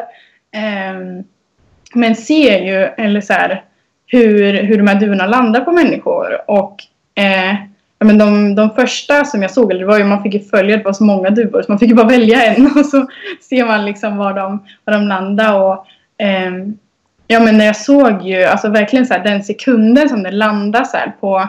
Eh, 0.54 1.24
men 1.94 2.16
ser 2.16 2.58
ju, 2.58 3.04
eller 3.04 3.20
så 3.20 3.32
här, 3.32 3.64
hur, 4.06 4.62
hur 4.62 4.78
de 4.78 4.86
här 4.86 5.00
duvorna 5.00 5.26
landar 5.26 5.60
på 5.60 5.72
människor. 5.72 6.50
Och 6.50 6.76
eh, 7.22 7.54
ja, 8.04 8.06
men 8.06 8.18
de, 8.18 8.54
de 8.54 8.70
första 8.70 9.24
som 9.24 9.42
jag 9.42 9.50
såg, 9.50 9.70
eller 9.70 9.80
det 9.80 9.86
var 9.86 9.98
ju 9.98 10.04
man 10.04 10.22
fick 10.22 10.34
ju 10.34 10.40
följa, 10.40 10.76
det 10.76 10.84
var 10.84 10.92
så 10.92 11.04
många 11.04 11.30
duvor 11.30 11.62
så 11.62 11.72
man 11.72 11.78
fick 11.78 11.88
ju 11.88 11.94
bara 11.94 12.06
välja 12.06 12.44
en 12.44 12.66
och 12.78 12.86
så 12.86 13.06
ser 13.40 13.64
man 13.64 13.84
liksom 13.84 14.16
var 14.16 14.34
de, 14.34 14.64
var 14.84 14.94
de 14.94 15.06
landade. 15.06 15.58
Och, 15.58 15.86
eh, 16.18 16.52
ja 17.26 17.40
men 17.40 17.58
när 17.58 17.66
jag 17.66 17.76
såg 17.76 18.22
ju, 18.22 18.44
alltså 18.44 18.68
verkligen 18.68 19.06
så 19.06 19.14
här, 19.14 19.24
den 19.24 19.44
sekunden 19.44 20.08
som 20.08 20.22
det 20.22 20.30
landar 20.30 20.84
så 20.84 20.96
här 20.96 21.12
på 21.20 21.48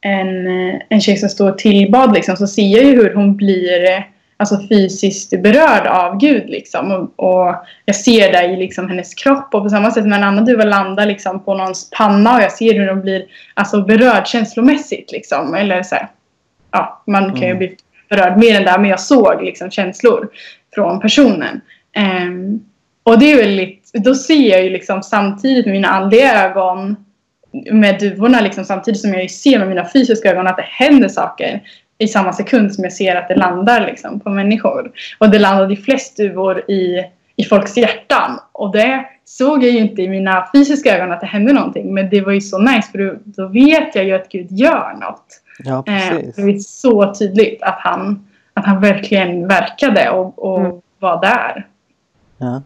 en, 0.00 0.46
eh, 0.46 0.80
en 0.88 1.00
tjej 1.00 1.16
som 1.16 1.28
står 1.28 1.52
tillbad 1.52 2.14
liksom, 2.14 2.36
så 2.36 2.46
ser 2.46 2.68
jag 2.68 2.84
ju 2.84 2.96
hur 2.96 3.14
hon 3.14 3.36
blir 3.36 3.84
eh, 3.84 4.02
alltså 4.36 4.58
fysiskt 4.68 5.42
berörd 5.42 5.86
av 5.86 6.18
Gud 6.18 6.50
liksom. 6.50 6.92
Och, 6.92 7.28
och 7.28 7.54
jag 7.84 7.96
ser 7.96 8.32
det 8.32 8.44
i 8.44 8.56
liksom 8.56 8.88
hennes 8.88 9.14
kropp 9.14 9.54
och 9.54 9.62
på 9.62 9.68
samma 9.68 9.90
sätt 9.90 10.06
när 10.06 10.16
en 10.16 10.24
annan 10.24 10.44
duva 10.44 10.64
landar 10.64 11.06
liksom 11.06 11.44
på 11.44 11.54
någons 11.54 11.90
panna 11.90 12.36
och 12.36 12.42
jag 12.42 12.52
ser 12.52 12.74
hur 12.74 12.86
de 12.86 13.00
blir 13.00 13.24
alltså 13.54 13.82
berörd 13.82 14.26
känslomässigt 14.26 15.12
liksom. 15.12 15.54
Eller 15.54 15.82
så 15.82 15.94
här, 15.94 16.08
ja, 16.70 17.02
man 17.06 17.30
kan 17.30 17.40
ju 17.40 17.46
Mm. 17.46 17.58
bli 17.58 17.76
berörd 18.08 18.38
mer 18.38 18.56
än 18.56 18.64
det 18.64 18.78
men 18.78 18.90
jag 18.90 19.00
såg 19.00 19.42
liksom 19.42 19.70
känslor 19.70 20.28
från 20.74 21.00
personen. 21.00 21.60
Ehm, 21.96 22.60
och 23.02 23.18
det 23.18 23.32
är 23.32 23.36
väldigt, 23.36 23.90
då 23.92 24.14
ser 24.14 24.50
jag 24.50 24.62
ju 24.64 24.70
liksom 24.70 25.02
samtidigt 25.02 25.66
med 25.66 25.72
mina 25.72 25.88
andliga 25.88 26.44
ögon 26.44 26.96
med 27.70 28.00
duvorna 28.00 28.40
liksom, 28.40 28.64
samtidigt 28.64 29.00
som 29.00 29.14
jag 29.14 29.30
ser 29.30 29.58
med 29.58 29.68
mina 29.68 29.88
fysiska 29.92 30.30
ögon 30.30 30.46
att 30.46 30.56
det 30.56 30.62
händer 30.62 31.08
saker 31.08 31.62
i 31.98 32.08
samma 32.08 32.32
sekund 32.32 32.74
som 32.74 32.84
jag 32.84 32.92
ser 32.92 33.16
att 33.16 33.28
det 33.28 33.34
landar 33.36 33.86
liksom, 33.86 34.20
på 34.20 34.30
människor. 34.30 34.92
Och 35.18 35.30
det 35.30 35.38
landade 35.38 35.76
flest 35.76 36.16
duvor 36.16 36.70
i, 36.70 37.04
i 37.36 37.44
folks 37.44 37.76
hjärtan. 37.76 38.38
Och 38.52 38.72
det 38.72 39.04
såg 39.24 39.64
jag 39.64 39.70
ju 39.70 39.78
inte 39.78 40.02
i 40.02 40.08
mina 40.08 40.48
fysiska 40.54 40.96
ögon 40.98 41.12
att 41.12 41.20
det 41.20 41.26
hände 41.26 41.52
någonting. 41.52 41.94
Men 41.94 42.10
det 42.10 42.20
var 42.20 42.32
ju 42.32 42.40
så 42.40 42.58
nice 42.58 42.88
för 42.92 42.98
då, 42.98 43.14
då 43.24 43.48
vet 43.48 43.94
jag 43.94 44.04
ju 44.04 44.12
att 44.14 44.28
Gud 44.28 44.52
gör 44.52 44.96
något. 45.00 45.40
Ja, 45.58 45.84
Eh, 45.86 46.10
precis. 46.10 46.36
det 46.36 46.42
är 46.42 46.58
så 46.58 47.14
tydligt 47.14 47.62
att 47.62 47.78
han, 47.78 48.26
att 48.54 48.66
han 48.66 48.80
verkligen 48.80 49.48
verkade 49.48 50.10
och, 50.10 50.38
och 50.52 50.60
Mm. 50.60 50.80
var 50.98 51.20
där. 51.20 51.66
Ja. 52.38 52.62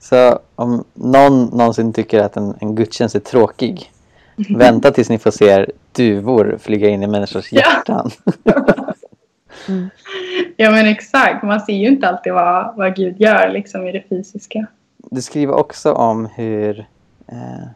Så 0.00 0.38
om 0.54 0.84
någon 0.94 1.44
någonsin 1.44 1.92
tycker 1.92 2.20
att 2.20 2.36
en, 2.36 2.54
en 2.60 2.74
gudstjänst 2.74 3.14
är 3.14 3.20
tråkig, 3.20 3.90
vänta 4.56 4.90
tills 4.90 5.08
ni 5.10 5.18
får 5.18 5.30
se 5.30 5.66
duvor 5.98 6.58
flyga 6.60 6.88
in 6.88 7.02
i 7.02 7.06
människors 7.06 7.52
Ja. 7.52 7.60
hjärtan. 7.60 8.10
Ja 10.56 10.70
men 10.70 10.86
exakt, 10.86 11.42
man 11.44 11.60
ser 11.60 11.72
ju 11.72 11.86
inte 11.88 12.08
alltid 12.08 12.32
vad, 12.32 12.76
vad 12.76 12.96
Gud 12.96 13.20
gör 13.20 13.48
liksom 13.48 13.86
i 13.86 13.92
det 13.92 14.02
fysiska. 14.08 14.66
Du 14.96 15.22
skriver 15.22 15.54
också 15.54 15.92
om 15.92 16.26
hur 16.26 16.78
eh, 17.26 17.66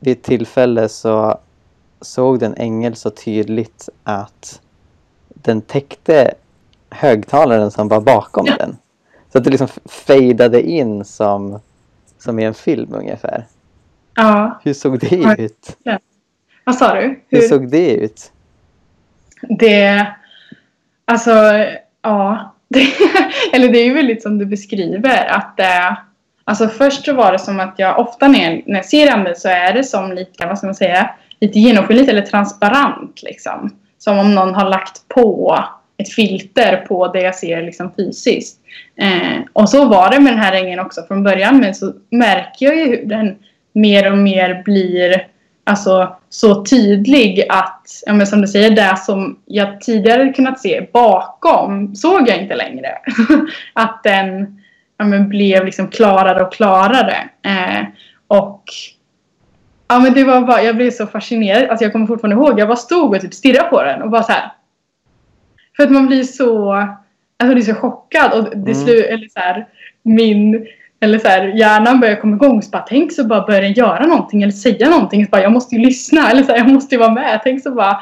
vid 0.00 0.12
ett 0.18 0.22
tillfälle 0.22 0.88
så 0.88 1.38
såg 2.00 2.38
den 2.40 2.54
ängel 2.56 2.96
så 2.96 3.10
tydligt 3.10 3.88
att 4.04 4.60
den 5.28 5.60
täckte 5.60 6.34
högtalaren 6.90 7.70
som 7.70 7.88
var 7.88 8.00
bakom 8.00 8.46
Ja. 8.46 8.56
den. 8.58 8.76
Så 9.32 9.38
att 9.38 9.44
det 9.44 9.50
liksom 9.50 9.68
fejdade 9.84 10.62
in 10.70 11.04
som, 11.04 11.58
som 12.18 12.38
i 12.38 12.44
en 12.44 12.54
film 12.54 12.94
ungefär. 12.94 13.46
Ja, 14.14 14.60
Hur 14.64 14.74
såg 14.74 14.98
det 14.98 15.16
ut? 15.42 15.76
Vad 16.64 16.74
sa 16.74 16.94
du? 16.94 17.20
Hur 17.28 17.40
såg 17.40 17.70
det 17.70 17.94
ut? 17.94 18.32
Det... 19.42 20.06
Alltså, 21.04 21.30
ja. 22.02 22.48
Det, 22.72 22.86
eller 23.52 23.68
det 23.68 23.78
är 23.78 23.84
ju 23.84 23.94
väldigt 23.94 24.22
som 24.22 24.38
du 24.38 24.46
beskriver. 24.46 25.26
Att 25.26 25.60
eh, 25.60 25.96
alltså 26.44 26.68
först 26.68 27.04
så 27.04 27.12
var 27.12 27.32
det 27.32 27.38
som 27.38 27.60
att 27.60 27.74
jag 27.76 27.98
ofta 27.98 28.28
när 28.28 28.62
när 28.66 28.76
jag 28.76 28.84
ser 28.84 29.12
anden 29.12 29.36
så 29.36 29.48
är 29.48 29.72
det 29.72 29.84
som 29.84 30.12
lite, 30.12 30.46
vad 30.46 30.58
ska 30.58 30.66
man 30.66 30.74
säga, 30.74 31.10
lite 31.40 31.58
genomskinligt 31.58 32.10
eller 32.10 32.22
transparent 32.22 33.22
liksom. 33.22 33.76
Som 33.98 34.18
om 34.18 34.34
någon 34.34 34.54
har 34.54 34.68
lagt 34.68 35.08
på 35.08 35.58
ett 35.96 36.12
filter 36.12 36.76
på 36.76 37.08
det 37.08 37.20
jag 37.20 37.34
ser 37.34 37.62
liksom 37.62 37.92
fysiskt. 37.96 38.58
Eh, 38.96 39.40
och 39.52 39.68
så 39.68 39.84
var 39.84 40.10
det 40.10 40.20
med 40.20 40.32
den 40.32 40.42
här 40.42 40.52
ängeln 40.52 40.80
också 40.80 41.02
från 41.02 41.22
början. 41.22 41.60
Men 41.60 41.74
så 41.74 41.92
märker 42.10 42.66
jag 42.66 42.76
ju 42.76 42.84
hur 42.84 43.06
den 43.06 43.36
mer 43.72 44.12
och 44.12 44.18
mer 44.18 44.62
blir 44.64 45.26
alltså, 45.64 46.16
så 46.28 46.64
tydlig 46.64 47.46
att, 47.48 48.02
ja, 48.06 48.12
men 48.12 48.26
som 48.26 48.40
du 48.40 48.48
säger, 48.48 48.70
det 48.70 48.96
som 48.96 49.38
jag 49.46 49.80
tidigare 49.80 50.32
kunnat 50.32 50.60
se 50.60 50.86
bakom 50.92 51.94
såg 51.94 52.28
jag 52.28 52.42
inte 52.42 52.54
längre. 52.54 52.98
att 53.72 54.02
den 54.02 54.60
ja, 54.96 55.04
men 55.04 55.28
blev 55.28 55.64
liksom 55.64 55.88
klarare 55.88 56.44
och 56.44 56.52
klarare. 56.52 57.16
Eh, 57.42 57.86
och 58.26 58.64
ja, 59.88 59.98
men 59.98 60.14
det 60.14 60.24
var 60.24 60.40
bara, 60.40 60.62
jag 60.62 60.76
blev 60.76 60.90
så 60.90 61.06
fascinerad. 61.06 61.70
Alltså, 61.70 61.84
jag 61.84 61.92
kommer 61.92 62.06
fortfarande 62.06 62.36
ihåg, 62.36 62.60
jag 62.60 62.68
bara 62.68 62.76
stod 62.76 63.14
och 63.14 63.20
typ 63.20 63.34
stirrade 63.34 63.68
på 63.68 63.82
den 63.82 64.02
och 64.02 64.10
bara 64.10 64.22
så 64.22 64.32
här. 64.32 64.52
För 65.76 65.82
att 65.82 65.90
man 65.90 66.06
blir 66.06 66.22
så, 66.22 66.72
alltså, 66.72 67.54
blir 67.54 67.64
så 67.64 67.74
chockad. 67.74 68.32
Och 68.32 68.56
det 68.56 68.72
Mm. 68.72 69.14
eller 69.14 69.28
så 69.28 69.40
här, 69.40 69.66
min 70.02 70.66
eller 71.02 71.18
så 71.18 71.28
här, 71.28 71.46
hjärnan 71.46 72.00
börjar 72.00 72.16
komma 72.16 72.36
igång. 72.36 72.62
Så 72.62 72.70
bara, 72.70 72.84
tänk 72.88 73.12
så 73.12 73.24
bara 73.24 73.46
börjar 73.46 73.62
den 73.62 73.72
göra 73.72 74.06
någonting 74.06 74.42
eller 74.42 74.52
säga 74.52 74.90
någonting. 74.90 75.24
Så 75.24 75.30
bara, 75.30 75.42
jag 75.42 75.52
måste 75.52 75.74
ju 75.74 75.80
lyssna. 75.80 76.28
Eller 76.30 76.42
så 76.42 76.52
här, 76.52 76.58
jag 76.58 76.68
måste 76.68 76.94
ju 76.94 76.98
vara 76.98 77.10
med. 77.10 77.40
Tänk 77.44 77.62
så 77.62 77.70
bara 77.70 78.00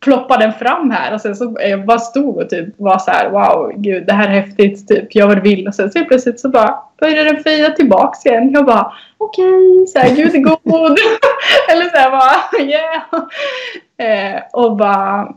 ploppar 0.00 0.38
den 0.38 0.52
fram 0.52 0.90
här. 0.90 1.14
Och 1.14 1.20
sen 1.20 1.36
så 1.36 1.56
jag 1.60 1.86
bara 1.86 1.98
stod 1.98 2.36
och 2.36 2.50
typ 2.50 2.68
var 2.76 2.98
så 2.98 3.10
här, 3.10 3.30
wow, 3.30 3.72
gud, 3.76 4.06
det 4.06 4.12
här 4.12 4.28
är 4.28 4.40
häftigt. 4.40 4.88
Typ, 4.88 5.14
gör 5.14 5.26
vad 5.26 5.36
du 5.36 5.40
vill. 5.40 5.68
Och 5.68 5.74
sen 5.74 5.90
så 5.90 5.98
helt 5.98 6.08
plötsligt 6.08 6.40
så 6.40 6.48
bara 6.48 6.74
börjar 7.00 7.24
den 7.24 7.42
fejda 7.42 7.70
tillbaks 7.70 8.26
igen. 8.26 8.50
Jag 8.52 8.66
bara, 8.66 8.92
okej, 9.18 9.86
så 9.88 9.98
här, 9.98 10.16
gud 10.16 10.34
är 10.34 10.38
god. 10.38 10.98
eller 11.72 11.84
så 11.84 11.96
här 11.96 12.10
bara, 12.10 12.62
yeah. 12.62 14.34
Eh, 14.34 14.42
och 14.52 14.76
bara, 14.76 15.34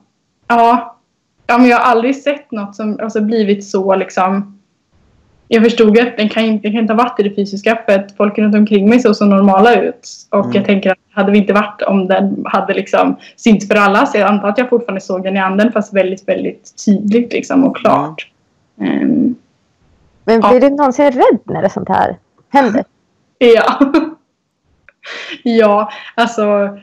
ja. 0.47 0.91
Ja, 1.47 1.57
men 1.57 1.67
jag 1.67 1.77
har 1.77 1.91
aldrig 1.91 2.15
sett 2.15 2.51
något 2.51 2.75
som 2.75 2.99
alltså, 3.01 3.21
blivit 3.21 3.65
så 3.65 3.95
liksom 3.95 4.54
jag 5.47 5.63
förstod 5.63 5.99
att 5.99 6.17
den 6.17 6.29
kan, 6.29 6.43
inte- 6.43 6.61
den 6.67 6.71
kan 6.71 6.81
inte 6.81 6.93
ha 6.93 7.03
varit 7.03 7.19
i 7.19 7.23
det 7.23 7.35
fysiska 7.35 7.79
för 7.85 7.95
att 7.99 8.11
folk 8.17 8.37
runt 8.37 8.55
omkring 8.55 8.89
mig 8.89 8.99
såg 8.99 9.15
så 9.15 9.25
normala 9.25 9.81
ut. 9.81 10.09
Och 10.29 10.45
Mm. 10.45 10.55
jag 10.55 10.65
tänker 10.65 10.91
att 10.91 10.97
hade 11.11 11.31
vi 11.31 11.37
inte 11.37 11.53
varit 11.53 11.81
om 11.81 12.07
den 12.07 12.43
hade 12.45 12.73
liksom 12.73 13.15
synts 13.35 13.67
för 13.67 13.75
alla 13.75 14.05
så 14.05 14.17
jag 14.17 14.29
antar 14.29 14.47
att 14.49 14.57
jag 14.57 14.69
fortfarande 14.69 15.01
såg 15.01 15.23
den 15.23 15.35
i 15.35 15.39
anden 15.39 15.71
fast 15.71 15.93
väldigt, 15.93 16.27
väldigt 16.27 16.85
tydligt 16.85 17.33
liksom 17.33 17.63
och 17.63 17.77
klart. 17.77 18.27
Ehm, 18.81 19.35
Men 20.25 20.41
Ja. 20.41 20.49
blir 20.49 20.59
du 20.61 20.69
någonsin 20.69 21.11
rädd 21.11 21.39
när 21.43 21.61
det 21.61 21.69
sånt 21.69 21.89
här 21.89 22.17
händer? 22.49 22.83
Ja. 23.37 23.79
ja, 25.43 25.89
alltså 26.15 26.77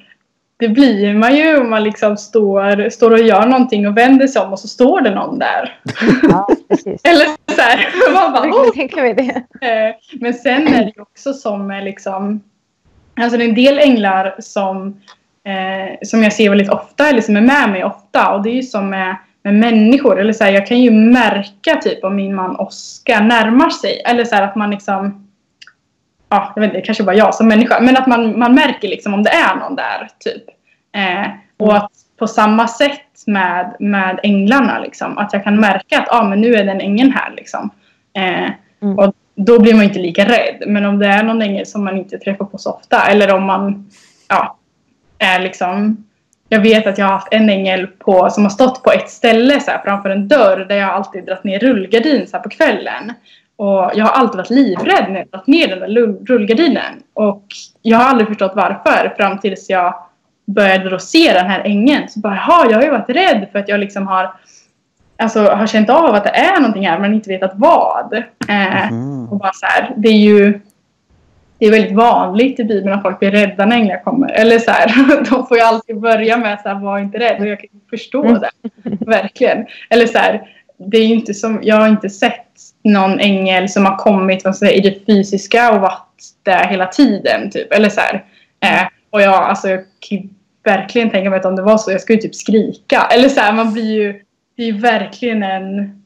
det 0.63 0.69
blir 0.69 1.15
man 1.15 1.37
ju 1.37 1.61
om 1.61 1.71
man 1.71 1.85
liksom 1.85 2.17
står, 2.17 2.91
står 2.91 3.11
och 3.11 3.19
gör 3.19 3.47
någonting 3.47 3.89
och 3.89 3.97
vänder 3.97 4.27
sig 4.27 4.43
om 4.43 4.53
och 4.53 4.59
så 4.59 4.69
står 4.69 5.01
det 5.01 5.15
någon 5.15 5.39
där. 5.39 5.81
Ja. 6.23 6.49
Eller 7.03 7.55
så 7.55 7.61
här, 7.61 7.89
man 8.15 8.33
bara, 8.33 8.51
"Oh!" 8.51 9.03
mig 9.03 9.15
det. 9.15 9.67
Eh, 9.67 9.95
Men 10.13 10.35
sen 10.35 10.69
är 10.69 10.85
det 10.85 11.01
också 11.03 11.33
som 11.33 11.81
liksom 11.85 12.41
Alltså 13.21 13.39
det 13.39 13.45
är 13.45 13.49
en 13.49 13.55
del 13.55 13.79
änglar 13.79 14.35
som 14.39 14.87
eh, 15.47 15.99
Som 16.03 16.23
jag 16.23 16.33
ser 16.33 16.49
väldigt 16.49 16.71
ofta 16.71 17.09
eller 17.09 17.21
som 17.21 17.37
är 17.37 17.41
med 17.41 17.71
mig 17.71 17.85
ofta 17.85 18.35
och 18.35 18.43
det 18.43 18.51
är 18.51 18.55
ju 18.55 18.63
som 18.63 18.91
med, 18.91 19.17
med 19.45 19.55
människor 19.55 20.21
eller 20.21 20.33
så 20.33 20.45
här, 20.45 20.53
jag 20.53 20.67
kan 20.67 20.81
ju 20.81 20.91
märka 20.91 21.77
typ 21.77 22.05
om 22.05 22.17
min 22.17 22.35
man 22.35 22.57
Oskar 22.57 23.21
närmar 23.21 23.71
sig 23.71 24.03
eller 24.05 24.25
så 24.25 24.35
här 24.35 24.43
att 24.43 24.57
man 24.57 24.71
liksom 24.71 25.22
Ja, 26.33 26.53
jag 26.55 26.61
vet 26.61 26.69
inte, 26.69 26.79
det 26.79 26.87
kanske 26.87 27.05
bara 27.05 27.17
jag 27.17 27.35
som 27.35 27.49
människa 27.49 27.81
men 27.81 27.97
att 27.97 28.07
man, 28.07 28.39
man 28.39 28.55
märker 28.55 28.89
liksom 28.89 29.15
om 29.15 29.23
det 29.23 29.31
är 29.31 29.57
någon 29.57 29.77
där 29.77 30.09
typ 30.19 30.45
eh, 30.97 31.31
och 31.59 31.77
att 31.77 31.91
på 32.19 32.27
samma 32.27 32.69
sätt 32.69 33.23
med, 33.27 33.77
med 33.79 34.21
änglarna 34.23 34.79
liksom 34.79 35.19
att 35.19 35.33
jag 35.33 35.45
kan 35.45 35.61
märka 35.61 35.99
att 35.99 36.13
ah, 36.13 36.25
men 36.25 36.41
nu 36.41 36.55
är 36.55 36.65
den 36.65 36.81
ängeln 36.81 37.13
här 37.13 37.33
liksom 37.37 37.71
eh, 38.17 38.51
Mm. 38.83 38.99
och 38.99 39.15
då 39.35 39.61
blir 39.61 39.75
man 39.75 39.85
inte 39.85 39.99
lika 39.99 40.25
rädd. 40.25 40.63
Men 40.67 40.85
om 40.85 40.99
det 40.99 41.07
är 41.07 41.23
någon 41.23 41.43
ängel 41.43 41.67
som 41.67 41.85
man 41.85 41.97
inte 41.97 42.19
träffar 42.19 42.45
på 42.45 42.59
så 42.59 42.71
ofta 42.71 43.07
eller 43.07 43.35
om 43.35 43.45
man 43.45 43.91
ja, 44.29 44.59
är 45.19 45.41
liksom 45.41 46.05
jag 46.49 46.61
vet 46.61 46.87
att 46.87 46.99
jag 46.99 47.07
har 47.07 47.13
haft 47.13 47.29
en 47.31 47.51
ängel 47.51 47.87
på, 47.87 48.31
som 48.31 48.43
har 48.43 48.51
stått 48.51 48.83
på 48.83 48.93
ett 48.93 49.11
ställe 49.11 49.61
så 49.61 49.71
här, 49.71 49.83
framför 49.85 50.11
en 50.11 50.29
dörr 50.29 50.67
där 50.69 50.77
jag 50.77 50.91
alltid 50.91 51.25
dragit 51.25 51.45
ner 51.45 51.59
rullgardin 51.59 52.27
så 52.27 52.37
här, 52.37 52.45
på 52.45 52.49
kvällen. 52.49 53.13
Och 53.63 53.91
jag 53.95 54.05
har 54.05 54.13
alltid 54.13 54.37
varit 54.37 54.51
livrädd 54.51 55.05
när 55.09 55.19
jag 55.19 55.29
dragit 55.29 55.47
ner 55.47 55.69
den 55.69 55.79
där 55.79 56.27
rullgardinen. 56.27 57.03
Och 57.15 57.45
jag 57.83 57.99
har 57.99 58.05
aldrig 58.05 58.29
förstått 58.29 58.53
varför 58.55 59.15
fram 59.17 59.39
tills 59.39 59.71
jag 59.71 59.95
började 60.47 60.91
då 60.91 60.99
se 60.99 61.33
den 61.33 61.47
här 61.47 61.61
ängeln. 61.65 62.09
Så 62.09 62.21
bara, 62.21 62.35
jaha, 62.35 62.67
jag 62.71 62.77
har 62.77 62.83
ju 62.85 62.91
varit 62.91 63.09
rädd 63.09 63.47
för 63.53 63.59
att 63.59 63.69
jag 63.69 63.81
liksom 63.81 64.07
har 64.07 64.31
Alltså 65.17 65.41
har 65.45 65.67
känt 65.67 65.91
av 65.91 66.15
att 66.15 66.25
det 66.25 66.31
är 66.31 66.61
någonting 66.61 66.87
här 66.89 66.99
men 66.99 67.15
inte 67.15 67.29
vetat 67.31 67.53
vad. 67.55 68.15
Eh, 68.49 68.89
Mm. 68.89 69.29
och 69.29 69.37
bara 69.39 69.53
så 69.53 69.67
här, 69.67 69.93
det 69.97 70.09
är 70.09 70.13
ju 70.19 70.61
det 71.59 71.67
är 71.67 71.71
väldigt 71.71 71.93
vanligt 71.97 72.61
i 72.61 72.65
Bibeln 72.65 72.95
att 72.95 73.03
folk 73.03 73.19
blir 73.19 73.31
rädda 73.31 73.67
när 73.67 73.77
änglar 73.77 74.03
kommer. 74.05 74.33
Eller 74.33 74.59
så 74.59 74.71
här, 74.71 74.87
de 75.31 75.47
får 75.47 75.57
ju 75.57 75.63
alltid 75.63 76.01
börja 76.01 76.37
med 76.37 76.61
så 76.61 76.69
här, 76.69 76.75
var 76.81 76.99
inte 76.99 77.19
rädd. 77.19 77.41
Och 77.41 77.47
jag 77.47 77.61
kan 77.61 77.69
förstå 77.91 78.25
Mm. 78.25 78.41
det. 78.41 78.51
Verkligen. 79.07 79.67
Eller 79.91 80.07
så 80.07 80.19
här, 80.19 80.43
det 80.87 80.99
är 80.99 81.07
ju 81.07 81.15
inte 81.15 81.35
som, 81.35 81.61
jag 81.63 81.77
har 81.77 81.89
inte 81.89 82.11
sett 82.11 82.47
någon 82.83 83.21
ängel 83.21 83.69
som 83.69 83.87
har 83.87 83.97
kommit 83.97 84.45
vad 84.45 84.57
säger, 84.57 84.79
i 84.79 84.91
det 84.91 85.07
fysiska 85.07 85.73
och 85.73 85.81
varit 85.81 86.25
där 86.43 86.67
hela 86.67 86.87
tiden. 86.87 87.51
Typ. 87.51 87.73
Eller 87.73 87.89
så 87.89 88.01
här, 88.01 88.25
eh, 88.61 88.89
och 89.11 89.23
jag, 89.23 89.35
alltså, 89.35 89.69
jag 89.69 89.81
kan 90.01 90.31
verkligen 90.65 91.11
tänka 91.11 91.31
mig 91.31 91.39
att 91.39 91.45
om 91.45 91.57
det 91.57 91.63
var 91.63 91.79
så, 91.79 91.91
jag 91.91 92.01
skulle 92.01 92.23
typ 92.23 92.35
skrika. 92.35 93.03
Eller 93.11 93.29
så 93.29 93.41
här, 93.41 93.53
man 93.53 93.73
blir 93.73 93.93
ju, 93.93 94.23
det 94.57 94.63
är 94.63 94.67
ju 94.67 94.79
verkligen 94.79 95.43
en 95.43 96.03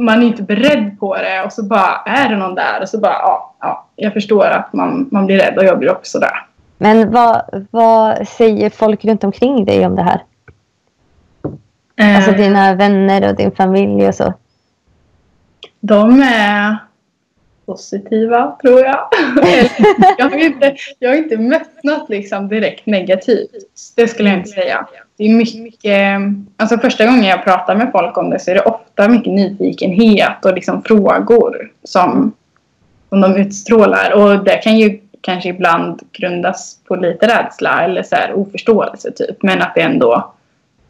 man 0.00 0.22
är 0.22 0.26
inte 0.26 0.42
beredd 0.42 1.00
på 1.00 1.16
det 1.16 1.42
och 1.44 1.52
så 1.52 1.62
bara 1.62 2.02
är 2.06 2.28
det 2.28 2.36
någon 2.36 2.54
där 2.54 2.82
och 2.82 2.88
så 2.88 2.98
bara 2.98 3.12
ja, 3.12 3.54
ja 3.60 3.86
jag 3.96 4.12
förstår 4.12 4.44
att 4.44 4.72
man, 4.72 5.08
man 5.12 5.26
blir 5.26 5.38
rädd 5.38 5.58
och 5.58 5.64
jag 5.64 5.78
blir 5.78 5.90
också 5.90 6.18
där. 6.18 6.46
Men 6.78 7.10
vad, 7.10 7.66
vad 7.70 8.28
säger 8.28 8.70
folk 8.70 9.04
runt 9.04 9.24
omkring 9.24 9.64
dig 9.64 9.86
om 9.86 9.96
det 9.96 10.02
här? 10.02 10.22
Alltså 12.00 12.30
Eh, 12.30 12.36
dina 12.36 12.74
vänner 12.74 13.28
och 13.28 13.36
din 13.36 13.52
familj 13.52 14.08
och 14.08 14.14
så. 14.14 14.34
De 15.80 16.22
är 16.22 16.76
positiva 17.66 18.56
tror 18.62 18.80
jag. 18.80 18.98
Jag, 20.18 20.30
har 20.30 20.38
inte, 20.38 20.76
jag 20.98 21.10
har 21.10 21.16
inte 21.16 21.36
mött 21.36 21.84
något 21.84 22.08
liksom 22.08 22.48
direkt 22.48 22.86
negativt. 22.86 23.50
Det 23.96 24.08
skulle 24.08 24.28
jag 24.28 24.38
inte 24.38 24.50
säga. 24.50 24.86
Det 25.16 25.24
är 25.24 25.34
mycket, 25.62 26.20
alltså 26.56 26.78
första 26.78 27.06
gången 27.06 27.24
jag 27.24 27.44
pratar 27.44 27.76
med 27.76 27.88
folk 27.92 28.18
om 28.18 28.30
det 28.30 28.38
så 28.38 28.50
är 28.50 28.54
det 28.54 28.60
ofta 28.60 29.08
mycket 29.08 29.32
nyfikenhet 29.32 30.44
och 30.44 30.54
liksom 30.54 30.82
frågor 30.82 31.72
som, 31.84 32.32
som 33.08 33.20
de 33.20 33.36
utstrålar. 33.36 34.12
Och 34.12 34.44
det 34.44 34.56
kan 34.56 34.78
ju 34.78 35.00
kanske 35.20 35.48
ibland 35.48 36.02
grundas 36.12 36.78
på 36.88 36.96
lite 36.96 37.26
rädsla 37.26 37.82
eller 37.84 38.02
så 38.02 38.16
här 38.16 38.32
oförståelse 38.32 39.10
typ. 39.12 39.42
Men 39.42 39.62
att 39.62 39.74
det 39.74 39.80
ändå, 39.80 40.32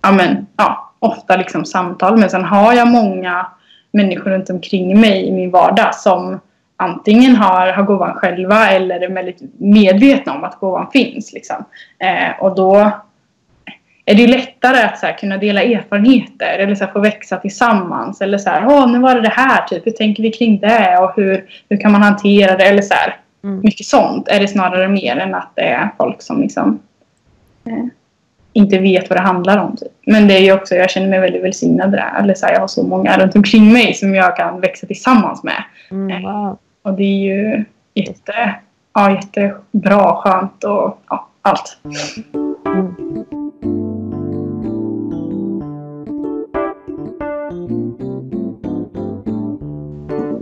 ja 0.02 0.12
men, 0.12 0.46
ja, 0.56 0.89
ofta 1.00 1.36
liksom 1.36 1.64
samtal. 1.64 2.16
Men 2.18 2.30
sen 2.30 2.44
har 2.44 2.72
jag 2.72 2.88
många 2.88 3.46
människor 3.92 4.30
runt 4.30 4.50
omkring 4.50 5.00
mig 5.00 5.28
i 5.28 5.32
min 5.32 5.50
vardag 5.50 5.94
som 5.94 6.40
antingen 6.76 7.36
har, 7.36 7.66
har 7.72 7.82
gåvan 7.82 8.14
själva 8.14 8.70
eller 8.70 9.00
är 9.00 9.08
väldigt 9.08 9.40
medvetna 9.58 10.32
om 10.32 10.44
att 10.44 10.60
gåvan 10.60 10.90
finns. 10.92 11.32
Liksom. 11.32 11.64
Eh, 11.98 12.40
och 12.44 12.54
då 12.54 12.90
är 14.04 14.14
det 14.14 14.26
lättare 14.26 14.82
att 14.82 14.98
så 14.98 15.06
här, 15.06 15.18
kunna 15.18 15.36
dela 15.36 15.62
erfarenheter 15.62 16.58
eller 16.58 16.74
så 16.74 16.84
här, 16.84 16.92
få 16.92 17.00
växa 17.00 17.36
tillsammans. 17.36 18.20
Eller 18.20 18.38
så 18.38 18.50
här, 18.50 18.66
åh 18.66 18.92
nu 18.92 18.98
var 18.98 19.14
det 19.14 19.20
det 19.20 19.28
här, 19.28 19.64
typ. 19.66 19.86
hur 19.86 19.90
tänker 19.92 20.22
vi 20.22 20.30
kring 20.32 20.58
det 20.60 20.98
och 20.98 21.12
hur, 21.16 21.44
hur 21.68 21.76
kan 21.76 21.92
man 21.92 22.02
hantera 22.02 22.56
det? 22.56 22.64
Eller 22.64 22.82
så 22.82 22.94
här, 22.94 23.16
Mm. 23.44 23.60
mycket 23.60 23.86
sånt 23.86 24.28
är 24.28 24.40
det 24.40 24.48
snarare 24.48 24.88
mer 24.88 25.16
än 25.16 25.34
att 25.34 25.52
det 25.54 25.62
är 25.62 25.88
folk 25.98 26.22
som 26.22 26.40
liksom 26.40 26.78
eh, 27.66 27.84
inte 28.52 28.78
vet 28.78 29.10
vad 29.10 29.18
det 29.18 29.22
handlar 29.22 29.58
om. 29.58 29.76
Typ. 29.76 29.92
Men 30.06 30.28
det 30.28 30.34
är 30.34 30.40
ju 30.40 30.52
också, 30.52 30.74
jag 30.74 30.90
känner 30.90 31.08
mig 31.08 31.20
väldigt 31.20 31.42
välsignad 31.42 31.92
där. 31.92 32.14
Eller 32.18 32.34
så 32.34 32.46
här, 32.46 32.52
jag 32.52 32.60
har 32.60 32.68
så 32.68 32.82
många 32.82 33.18
runt 33.18 33.36
omkring 33.36 33.72
mig 33.72 33.94
som 33.94 34.14
jag 34.14 34.36
kan 34.36 34.60
växa 34.60 34.86
tillsammans 34.86 35.42
med. 35.42 35.64
Mm, 35.90 36.22
wow. 36.22 36.58
Och 36.82 36.94
det 36.94 37.02
är 37.02 37.18
ju 37.18 37.64
jätte, 37.94 38.54
ja, 38.94 39.10
jättebra, 39.10 40.14
skönt 40.14 40.64
och 40.64 40.98
ja, 41.08 41.28
allt. 41.42 41.78
Mm. 41.84 43.24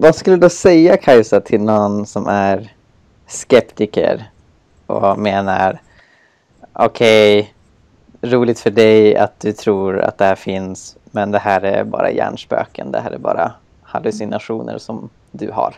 Vad 0.00 0.14
skulle 0.14 0.36
du 0.36 0.50
säga 0.50 0.96
Kajsa 0.96 1.40
till 1.40 1.60
någon 1.60 2.06
som 2.06 2.26
är 2.26 2.70
skeptiker 3.26 4.24
och 4.86 5.18
menar 5.18 5.78
okej, 6.72 7.54
roligt 8.22 8.60
för 8.60 8.70
dig 8.70 9.16
att 9.16 9.40
du 9.40 9.52
tror 9.52 10.00
att 10.00 10.18
det 10.18 10.24
här 10.24 10.34
finns 10.34 10.96
men 11.10 11.30
det 11.30 11.38
här 11.38 11.60
är 11.62 11.84
bara 11.84 12.10
hjärnspöken, 12.10 12.92
det 12.92 13.00
här 13.00 13.10
är 13.10 13.18
bara 13.18 13.52
hallucinationer 13.82 14.78
som 14.78 15.10
du 15.30 15.50
har. 15.50 15.74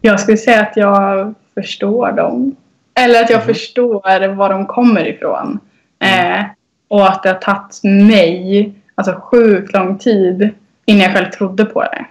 Jag 0.00 0.20
skulle 0.20 0.36
säga 0.36 0.62
att 0.62 0.76
jag 0.76 1.34
förstår 1.54 2.12
dem. 2.12 2.56
Eller 2.94 3.22
att 3.22 3.30
jag 3.30 3.38
Mhm. 3.38 3.46
förstår 3.46 4.28
var 4.34 4.48
de 4.50 4.66
kommer 4.66 5.06
ifrån. 5.08 5.58
Eh, 5.98 6.44
och 6.88 7.08
att 7.08 7.22
det 7.22 7.28
har 7.28 7.36
tagit 7.38 7.80
mig 7.84 8.72
alltså, 8.94 9.12
sjukt 9.20 9.72
lång 9.72 9.98
tid 9.98 10.50
innan 10.86 11.02
jag 11.02 11.12
själv 11.12 11.30
trodde 11.30 11.64
på 11.64 11.82
det. 11.82 12.04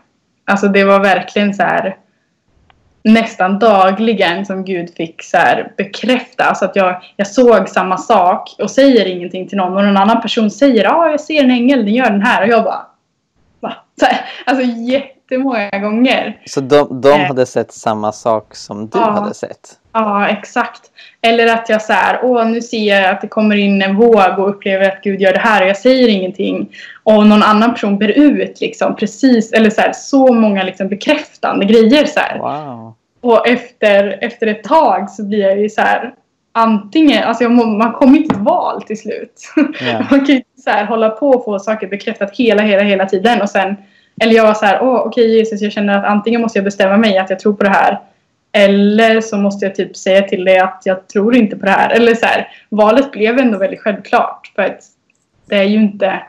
Alltså 0.45 0.67
det 0.67 0.83
var 0.83 0.99
verkligen 0.99 1.53
så 1.53 1.63
här 1.63 1.97
nästan 3.03 3.59
dagligen 3.59 4.45
som 4.45 4.65
Gud 4.65 4.95
fick 4.95 5.23
så 5.23 5.37
här 5.37 5.71
bekräfta. 5.77 6.43
Alltså 6.43 6.65
att 6.65 6.75
jag, 6.75 7.03
jag 7.15 7.27
såg 7.27 7.69
samma 7.69 7.97
sak 7.97 8.55
och 8.59 8.71
säger 8.71 9.05
ingenting 9.05 9.47
till 9.47 9.57
någon 9.57 9.77
och 9.77 9.83
någon 9.83 9.97
annan 9.97 10.21
person 10.21 10.51
säger 10.51 10.83
ja 10.83 11.09
jag 11.11 11.21
ser 11.21 11.43
en 11.43 11.51
ängel, 11.51 11.85
den 11.85 11.93
gör 11.93 12.09
den 12.09 12.21
här 12.21 12.41
och 12.41 12.47
jag 12.47 12.63
bara 12.63 12.85
va? 13.59 13.73
Så 13.99 14.05
här, 14.05 14.25
alltså 14.45 14.63
jättemånga 15.31 15.69
gånger. 15.79 16.37
Så 16.45 16.61
de, 16.61 17.01
de 17.01 17.09
Eh. 17.11 17.27
hade 17.27 17.45
sett 17.45 17.71
samma 17.71 18.11
sak 18.11 18.55
som 18.55 18.87
du 18.87 18.97
Ja. 18.99 19.09
hade 19.11 19.33
sett? 19.33 19.79
Ja, 19.93 20.27
exakt. 20.27 20.81
Eller 21.21 21.47
att 21.53 21.69
jag 21.69 21.81
så 21.81 21.93
här, 21.93 22.19
åh 22.23 22.45
nu 22.45 22.61
ser 22.61 22.77
jag 23.01 23.09
att 23.09 23.21
det 23.21 23.27
kommer 23.27 23.55
in 23.55 23.81
en 23.81 23.95
våg 23.95 24.39
och 24.39 24.49
upplever 24.49 24.89
att 24.89 25.01
Gud 25.03 25.21
gör 25.21 25.33
det 25.33 25.39
här 25.39 25.61
och 25.61 25.67
jag 25.69 25.77
säger 25.77 26.07
ingenting. 26.07 26.69
Och 27.03 27.27
någon 27.27 27.43
annan 27.43 27.73
person 27.73 27.97
ber 27.97 28.07
ut 28.07 28.61
liksom 28.61 28.95
precis, 28.95 29.51
eller 29.53 29.69
så 29.69 29.81
här, 29.81 29.91
så 29.93 30.33
många 30.33 30.63
liksom 30.63 30.87
bekräftande 30.87 31.65
grejer 31.65 32.05
så 32.05 32.19
här. 32.19 32.39
Wow. 32.39 32.93
Och 33.21 33.47
efter, 33.47 34.17
efter 34.21 34.47
ett 34.47 34.63
tag 34.63 35.09
så 35.09 35.23
blir 35.25 35.39
jag 35.39 35.59
ju 35.59 35.69
så 35.69 35.81
här, 35.81 36.13
antingen, 36.51 37.23
alltså 37.23 37.49
må- 37.49 37.65
man 37.65 37.91
kommer 37.93 38.17
inte 38.17 38.33
till 38.35 38.43
val 38.43 38.81
till 38.83 38.99
slut. 39.01 39.41
Ja. 39.55 39.93
man 40.11 40.19
kan 40.19 40.25
ju 40.25 40.35
inte 40.35 40.61
så 40.63 40.69
här 40.69 40.85
hålla 40.85 41.09
på 41.09 41.29
och 41.29 41.45
få 41.45 41.59
saker 41.59 41.87
bekräftat 41.87 42.31
hela, 42.37 42.61
hela, 42.61 42.83
hela 42.83 43.05
tiden 43.05 43.41
och 43.41 43.49
sen, 43.49 43.75
eller 44.21 44.33
jag 44.33 44.43
var 44.43 44.53
så 44.53 44.65
här, 44.65 44.79
åh 44.81 44.95
okej 44.95 45.07
okay, 45.07 45.37
Jesus 45.37 45.61
jag 45.61 45.71
känner 45.71 45.97
att 45.97 46.05
antingen 46.05 46.41
måste 46.41 46.57
jag 46.57 46.65
bestämma 46.65 46.97
mig 46.97 47.17
att 47.17 47.29
jag 47.29 47.39
tror 47.39 47.53
på 47.53 47.63
det 47.63 47.69
här 47.69 47.99
eller 48.55 49.21
så 49.21 49.37
måste 49.37 49.65
jag 49.65 49.75
typ 49.75 49.97
säga 49.97 50.21
till 50.21 50.45
dig 50.45 50.59
att 50.59 50.81
jag 50.85 51.07
tror 51.07 51.35
inte 51.35 51.55
på 51.55 51.65
det 51.65 51.71
här. 51.71 51.89
Eller 51.89 52.15
så 52.15 52.25
här, 52.25 52.49
valet 52.69 53.11
blev 53.11 53.39
ändå 53.39 53.57
väldigt 53.57 53.81
självklart. 53.81 54.51
För 54.55 54.63
att 54.63 54.79
det 55.45 55.55
är 55.55 55.63
ju 55.63 55.77
inte... 55.77 56.23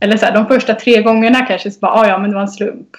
Eller 0.00 0.16
så 0.16 0.26
här, 0.26 0.34
de 0.34 0.46
första 0.46 0.74
tre 0.74 1.02
gångerna 1.02 1.46
kanske 1.46 1.70
så 1.70 1.80
bara, 1.80 1.92
ah, 1.92 2.08
ja 2.08 2.18
men 2.18 2.30
det 2.30 2.34
var 2.34 2.42
en 2.42 2.48
slump. 2.48 2.88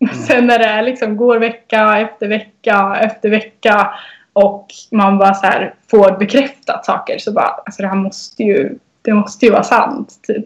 Mm. 0.00 0.14
Sen 0.14 0.46
när 0.46 0.58
det 0.58 0.64
är 0.64 0.82
liksom 0.82 1.16
går 1.16 1.38
vecka 1.38 1.98
efter 1.98 2.28
vecka 2.28 2.98
efter 3.00 3.28
vecka 3.28 3.90
och 4.32 4.66
man 4.90 5.18
bara 5.18 5.34
så 5.34 5.46
här 5.46 5.74
får 5.90 6.18
bekräftat 6.18 6.86
saker 6.86 7.18
så 7.18 7.32
bara 7.32 7.46
alltså 7.46 7.82
det 7.82 7.88
här 7.88 7.96
måste 7.96 8.42
ju 8.42 8.78
det 9.02 9.14
måste 9.14 9.46
ju 9.46 9.52
vara 9.52 9.62
sant 9.62 10.20
typ. 10.22 10.44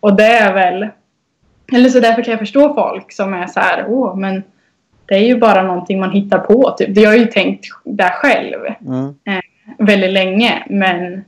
Och 0.00 0.16
det 0.16 0.26
är 0.26 0.54
väl 0.54 0.88
eller 1.74 1.88
så 1.88 2.00
därför 2.00 2.22
kan 2.22 2.30
jag 2.32 2.38
förstå 2.40 2.74
folk 2.74 3.12
som 3.12 3.34
är 3.34 3.46
så 3.46 3.60
här 3.60 3.84
åh 3.88 4.16
men 4.16 4.42
det 5.06 5.14
är 5.14 5.26
ju 5.26 5.36
bara 5.38 5.62
någonting 5.62 6.00
man 6.00 6.10
hittar 6.10 6.38
på 6.38 6.74
typ. 6.78 6.94
Det 6.94 7.04
har 7.04 7.12
jag 7.12 7.20
ju 7.20 7.26
tänkt 7.26 7.64
där 7.84 8.10
själv 8.10 8.58
Mm. 8.86 9.04
eh, 9.08 9.40
väldigt 9.78 10.12
länge 10.12 10.64
men 10.70 11.24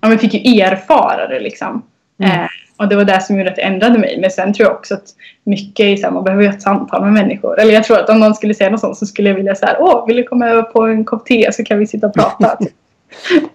ja, 0.00 0.08
men 0.08 0.18
fick 0.18 0.34
ju 0.34 0.60
erfara 0.60 1.28
det 1.28 1.40
liksom. 1.40 1.82
Mm. 2.22 2.40
Eh, 2.40 2.46
och 2.78 2.88
det 2.88 2.96
var 2.96 3.04
det 3.04 3.20
som 3.20 3.36
gjorde 3.38 3.50
att 3.50 3.56
det 3.56 3.62
ändrade 3.62 3.98
mig. 3.98 4.18
Men 4.20 4.30
sen 4.30 4.52
tror 4.54 4.68
jag 4.68 4.76
också 4.76 4.94
att 4.94 5.04
mycket 5.44 5.84
är 5.84 5.96
så 5.96 6.02
här, 6.06 6.10
man 6.12 6.24
behöver 6.24 6.42
ju 6.42 6.48
ett 6.48 6.62
samtal 6.62 7.02
med 7.04 7.12
människor. 7.12 7.60
Eller 7.60 7.72
jag 7.74 7.84
tror 7.84 7.98
att 8.00 8.08
om 8.10 8.20
någon 8.20 8.34
skulle 8.34 8.54
säga 8.54 8.70
något 8.70 8.80
sånt 8.80 8.96
så 8.98 9.06
skulle 9.06 9.28
jag 9.28 9.36
vilja 9.36 9.54
säga 9.54 9.76
åh, 9.80 10.06
vill 10.06 10.16
du 10.16 10.22
komma 10.22 10.46
över 10.48 10.62
på 10.62 10.82
en 10.82 11.04
kopp 11.04 11.26
te 11.26 11.52
så 11.52 11.64
kan 11.64 11.78
vi 11.78 11.86
sitta 11.86 12.06
och 12.06 12.14
prata. 12.14 12.56
typ. 12.56 12.68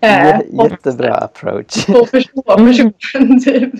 Eh, 0.01 0.09
Jä- 0.27 0.57
och- 0.57 0.71
Jättebra 0.71 1.13
approach. 1.15 1.89
Och 1.89 2.09
förstå 2.09 2.41
personen 2.41 3.39
typ. 3.45 3.73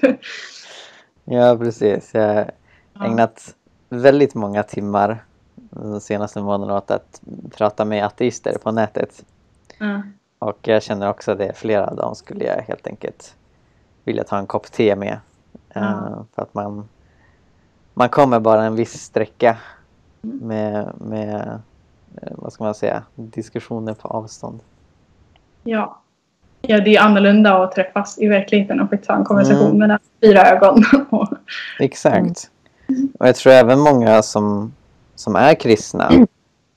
Ja, 1.25 1.57
precis. 1.57 2.13
Jag 2.13 2.51
har 2.93 3.05
ägnat 3.05 3.55
väldigt 3.89 4.35
många 4.35 4.63
timmar 4.63 5.23
de 5.55 6.01
senaste 6.01 6.41
månaderna 6.41 6.77
åt 6.77 6.91
att 6.91 7.21
prata 7.57 7.85
med 7.85 8.05
ateister 8.05 8.57
på 8.63 8.71
nätet. 8.71 9.25
Ja. 9.77 10.01
Och 10.39 10.57
jag 10.67 10.83
känner 10.83 11.09
också 11.09 11.35
det, 11.35 11.53
flera 11.57 11.87
av 11.87 11.95
dem 11.95 12.15
skulle 12.15 12.45
jag 12.45 12.61
helt 12.61 12.87
enkelt 12.87 13.35
vilja 14.03 14.23
ta 14.23 14.37
en 14.37 14.47
kopp 14.47 14.71
te 14.71 14.95
med. 14.95 15.19
Eh, 15.69 15.81
Ja. 15.83 16.25
för 16.35 16.41
att 16.41 16.53
man, 16.53 16.89
man 17.93 18.09
kommer 18.09 18.39
bara 18.39 18.63
en 18.63 18.75
viss 18.75 19.01
sträcka 19.03 19.57
med, 20.21 20.91
med 20.97 21.59
eh, 22.21 22.31
vad 22.31 22.53
ska 22.53 22.63
man 22.63 22.75
säga, 22.75 23.03
diskussioner 23.15 23.93
på 23.93 24.07
avstånd. 24.07 24.59
Ja. 25.63 26.00
Ja, 26.61 26.79
det 26.79 26.95
är 26.95 27.01
annorlunda 27.01 27.63
att 27.63 27.71
träffas 27.71 28.19
i 28.19 28.27
verkligheten 28.27 28.81
och 28.81 28.87
ha 29.07 29.15
en 29.15 29.23
konversation 29.23 29.65
Mm. 29.65 29.77
mellan 29.77 29.99
fyra 30.23 30.41
ögon. 30.41 30.83
Exakt. 31.79 32.49
Och 33.19 33.27
jag 33.27 33.35
tror 33.35 33.53
även 33.53 33.79
många 33.79 34.21
som, 34.21 34.73
som 35.15 35.35
är 35.35 35.53
kristna 35.53 36.11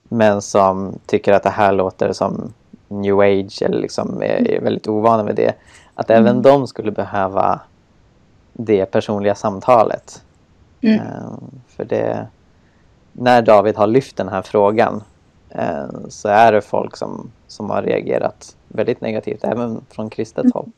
men 0.08 0.42
som 0.42 0.98
tycker 1.06 1.32
att 1.32 1.42
det 1.42 1.50
här 1.50 1.72
låter 1.72 2.12
som 2.12 2.52
new 2.88 3.18
age 3.20 3.62
eller 3.62 3.78
liksom 3.78 4.22
är, 4.22 4.50
är 4.50 4.60
väldigt 4.60 4.88
ovana 4.88 5.22
med 5.24 5.34
det. 5.34 5.54
Att 5.94 6.10
även 6.10 6.26
Mm. 6.28 6.42
de 6.42 6.66
skulle 6.66 6.90
behöva 6.92 7.60
det 8.52 8.86
personliga 8.86 9.34
samtalet. 9.34 10.22
Mm. 10.80 11.00
Eh, 11.00 11.32
för 11.76 11.84
det, 11.84 12.26
när 13.12 13.42
David 13.42 13.76
har 13.76 13.86
lyft 13.86 14.16
den 14.16 14.28
här 14.28 14.42
frågan 14.42 15.02
så 16.08 16.28
är 16.28 16.52
det 16.52 16.60
folk 16.60 16.96
som, 16.96 17.30
som 17.46 17.70
har 17.70 17.82
reagerat 17.82 18.56
väldigt 18.68 19.00
negativt, 19.00 19.44
även 19.44 19.80
från 19.90 20.10
kristet 20.10 20.54
håll. 20.54 20.70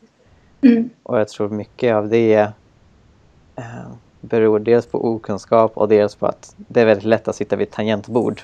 Mm. 0.60 0.90
Och 1.02 1.20
jag 1.20 1.28
tror 1.28 1.48
mycket 1.48 1.94
av 1.94 2.08
det 2.08 2.34
eh, 3.56 3.86
beror 4.20 4.58
dels 4.58 4.86
på 4.86 5.08
okunskap 5.08 5.76
och 5.76 5.88
dels 5.88 6.14
på 6.14 6.26
att 6.26 6.54
det 6.56 6.80
är 6.80 6.86
väldigt 6.86 7.04
lätt 7.04 7.28
att 7.28 7.36
sitta 7.36 7.56
vid 7.56 7.68
ett 7.68 7.74
tangentbord 7.74 8.40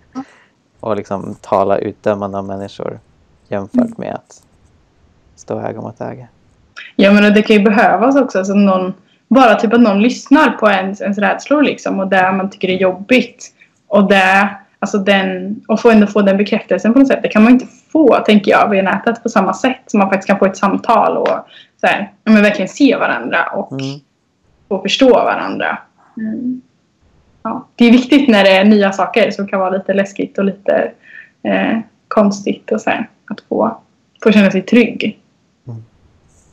och 0.80 0.96
liksom 0.96 1.36
tala 1.40 1.78
utdömande 1.78 2.38
om 2.38 2.46
människor 2.46 3.00
jämfört 3.48 3.98
med 3.98 4.14
att 4.14 4.42
stå 5.36 5.60
öga 5.60 5.80
mot 5.80 6.00
öga. 6.00 6.28
Ja 6.96 7.12
men 7.12 7.34
det 7.34 7.42
kan 7.42 7.56
ju 7.56 7.62
behövas 7.62 8.16
också. 8.16 8.38
Alltså 8.38 8.54
någon, 8.54 8.94
bara 9.28 9.54
typ 9.54 9.72
att 9.72 9.80
någon 9.80 10.02
lyssnar 10.02 10.50
på 10.50 10.70
ens, 10.70 11.00
ens 11.00 11.18
rädslor 11.18 11.62
liksom 11.62 12.00
och 12.00 12.08
det 12.08 12.32
man 12.32 12.50
tycker 12.50 12.68
är 12.68 12.76
jobbigt. 12.76 13.54
Och 13.86 14.08
det, 14.08 14.56
alltså 14.78 14.98
den, 14.98 15.60
och 15.68 15.80
få 15.80 15.90
ändå 15.90 16.06
få 16.06 16.22
den 16.22 16.36
bekräftelsen 16.36 16.92
på 16.92 16.98
något 16.98 17.08
sätt. 17.08 17.22
Det 17.22 17.28
kan 17.28 17.42
man 17.42 17.52
inte 17.52 17.66
få, 17.92 18.16
tänker 18.26 18.50
jag, 18.50 18.70
via 18.70 18.82
nätet 18.82 19.22
på 19.22 19.28
samma 19.28 19.54
sätt 19.54 19.80
som 19.86 19.98
man 19.98 20.08
faktiskt 20.08 20.28
kan 20.28 20.38
få 20.38 20.46
ett 20.46 20.56
samtal 20.56 21.16
och 21.16 21.28
så 21.80 21.86
här, 21.86 22.12
ja, 22.24 22.32
men 22.32 22.42
verkligen 22.42 22.68
se 22.68 22.96
varandra 22.96 23.46
och 23.46 23.72
Mm. 23.72 24.00
få 24.68 24.82
förstå 24.82 25.10
varandra. 25.10 25.78
Mm. 26.16 26.62
Ja, 27.42 27.66
det 27.74 27.84
är 27.84 27.92
viktigt 27.92 28.28
när 28.28 28.44
det 28.44 28.50
är 28.56 28.64
nya 28.64 28.92
saker 28.92 29.30
som 29.30 29.48
kan 29.48 29.60
vara 29.60 29.70
lite 29.70 29.94
läskigt 29.94 30.38
och 30.38 30.44
lite 30.44 30.92
eh, 31.42 31.78
konstigt 32.08 32.72
och 32.72 32.80
så 32.80 32.90
här, 32.90 33.08
att 33.30 33.40
få, 33.40 33.78
få 34.22 34.32
känna 34.32 34.50
sig 34.50 34.62
trygg. 34.62 35.18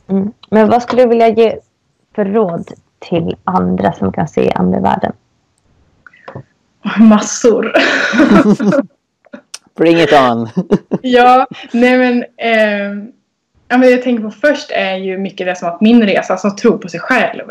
Mm. 0.08 0.32
Men 0.50 0.68
vad 0.68 0.82
skulle 0.82 1.02
du 1.02 1.08
vilja 1.08 1.28
ge 1.28 1.58
för 2.14 2.24
råd 2.24 2.70
till 2.98 3.36
andra 3.44 3.92
som 3.92 4.12
kan 4.12 4.28
se 4.28 4.52
andevärlden? 4.54 5.12
Massor. 6.98 7.72
Bring 9.76 10.00
it 10.00 10.12
on! 10.12 10.48
ja, 11.02 11.46
nej 11.72 11.98
men, 11.98 12.24
ehm, 12.36 13.12
ja, 13.68 13.78
men 13.78 13.90
jag 13.90 14.02
tänker 14.02 14.24
på 14.24 14.30
först 14.30 14.70
är 14.70 14.96
ju 14.96 15.18
mycket 15.18 15.46
det 15.46 15.56
som 15.56 15.68
att 15.68 15.80
min 15.80 16.02
resa, 16.02 16.32
alltså 16.32 16.50
tro 16.50 16.78
på 16.78 16.88
sig 16.88 17.00
själv. 17.00 17.44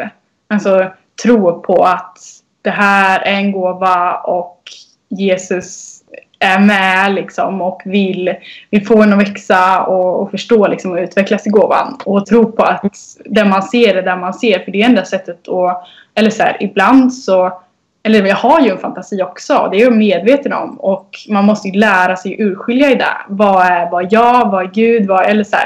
Alltså 0.48 0.92
tro 1.24 1.62
på 1.62 1.84
att 1.84 2.18
det 2.62 2.70
här 2.70 3.20
är 3.20 3.34
en 3.34 3.52
gåva 3.52 4.14
och 4.14 4.62
Jesus 5.10 6.02
är 6.40 6.60
med 6.60 7.14
liksom 7.14 7.62
och 7.62 7.82
vill, 7.86 8.36
vill 8.70 8.86
få 8.86 9.02
en 9.02 9.14
att 9.14 9.20
växa 9.20 9.84
och, 9.84 10.22
och 10.22 10.32
förstå 10.32 10.68
liksom 10.68 10.92
och 10.92 10.98
utvecklas 10.98 11.48
i 11.48 11.50
gåvan. 11.50 11.98
Och 12.06 12.26
tro 12.26 12.52
på 12.52 12.64
att 12.64 12.96
det 13.26 13.46
man 13.46 13.64
ser 13.64 13.96
är 13.96 14.02
det 14.02 14.16
man 14.16 14.34
ser. 14.34 14.60
För 14.60 14.72
det 14.72 14.82
är 14.82 14.86
enda 14.86 15.06
sättet 15.06 15.48
att, 15.48 15.88
eller 16.16 16.30
så 16.30 16.44
här, 16.44 16.58
ibland 16.60 17.14
så 17.14 17.62
eller 18.06 18.26
jag 18.26 18.36
har 18.36 18.62
ju 18.62 18.70
en 18.70 18.78
fantasi 18.78 19.22
också, 19.24 19.68
det 19.72 19.78
är 19.78 19.82
jag 19.82 19.96
medveten 19.96 20.54
om. 20.54 20.80
Och 20.80 21.10
man 21.30 21.46
måste 21.46 21.68
ju 21.68 21.80
lära 21.80 22.16
sig 22.16 22.42
urskilja 22.42 22.92
i 22.92 22.96
det. 22.96 23.18
Vad 23.28 23.66
är, 23.66 23.92
vad 23.92 24.04
är 24.04 24.08
jag, 24.12 24.52
vad 24.52 24.64
är 24.64 24.72
Gud, 24.74 25.08
vad 25.08 25.26
eller 25.26 25.44
så. 25.44 25.58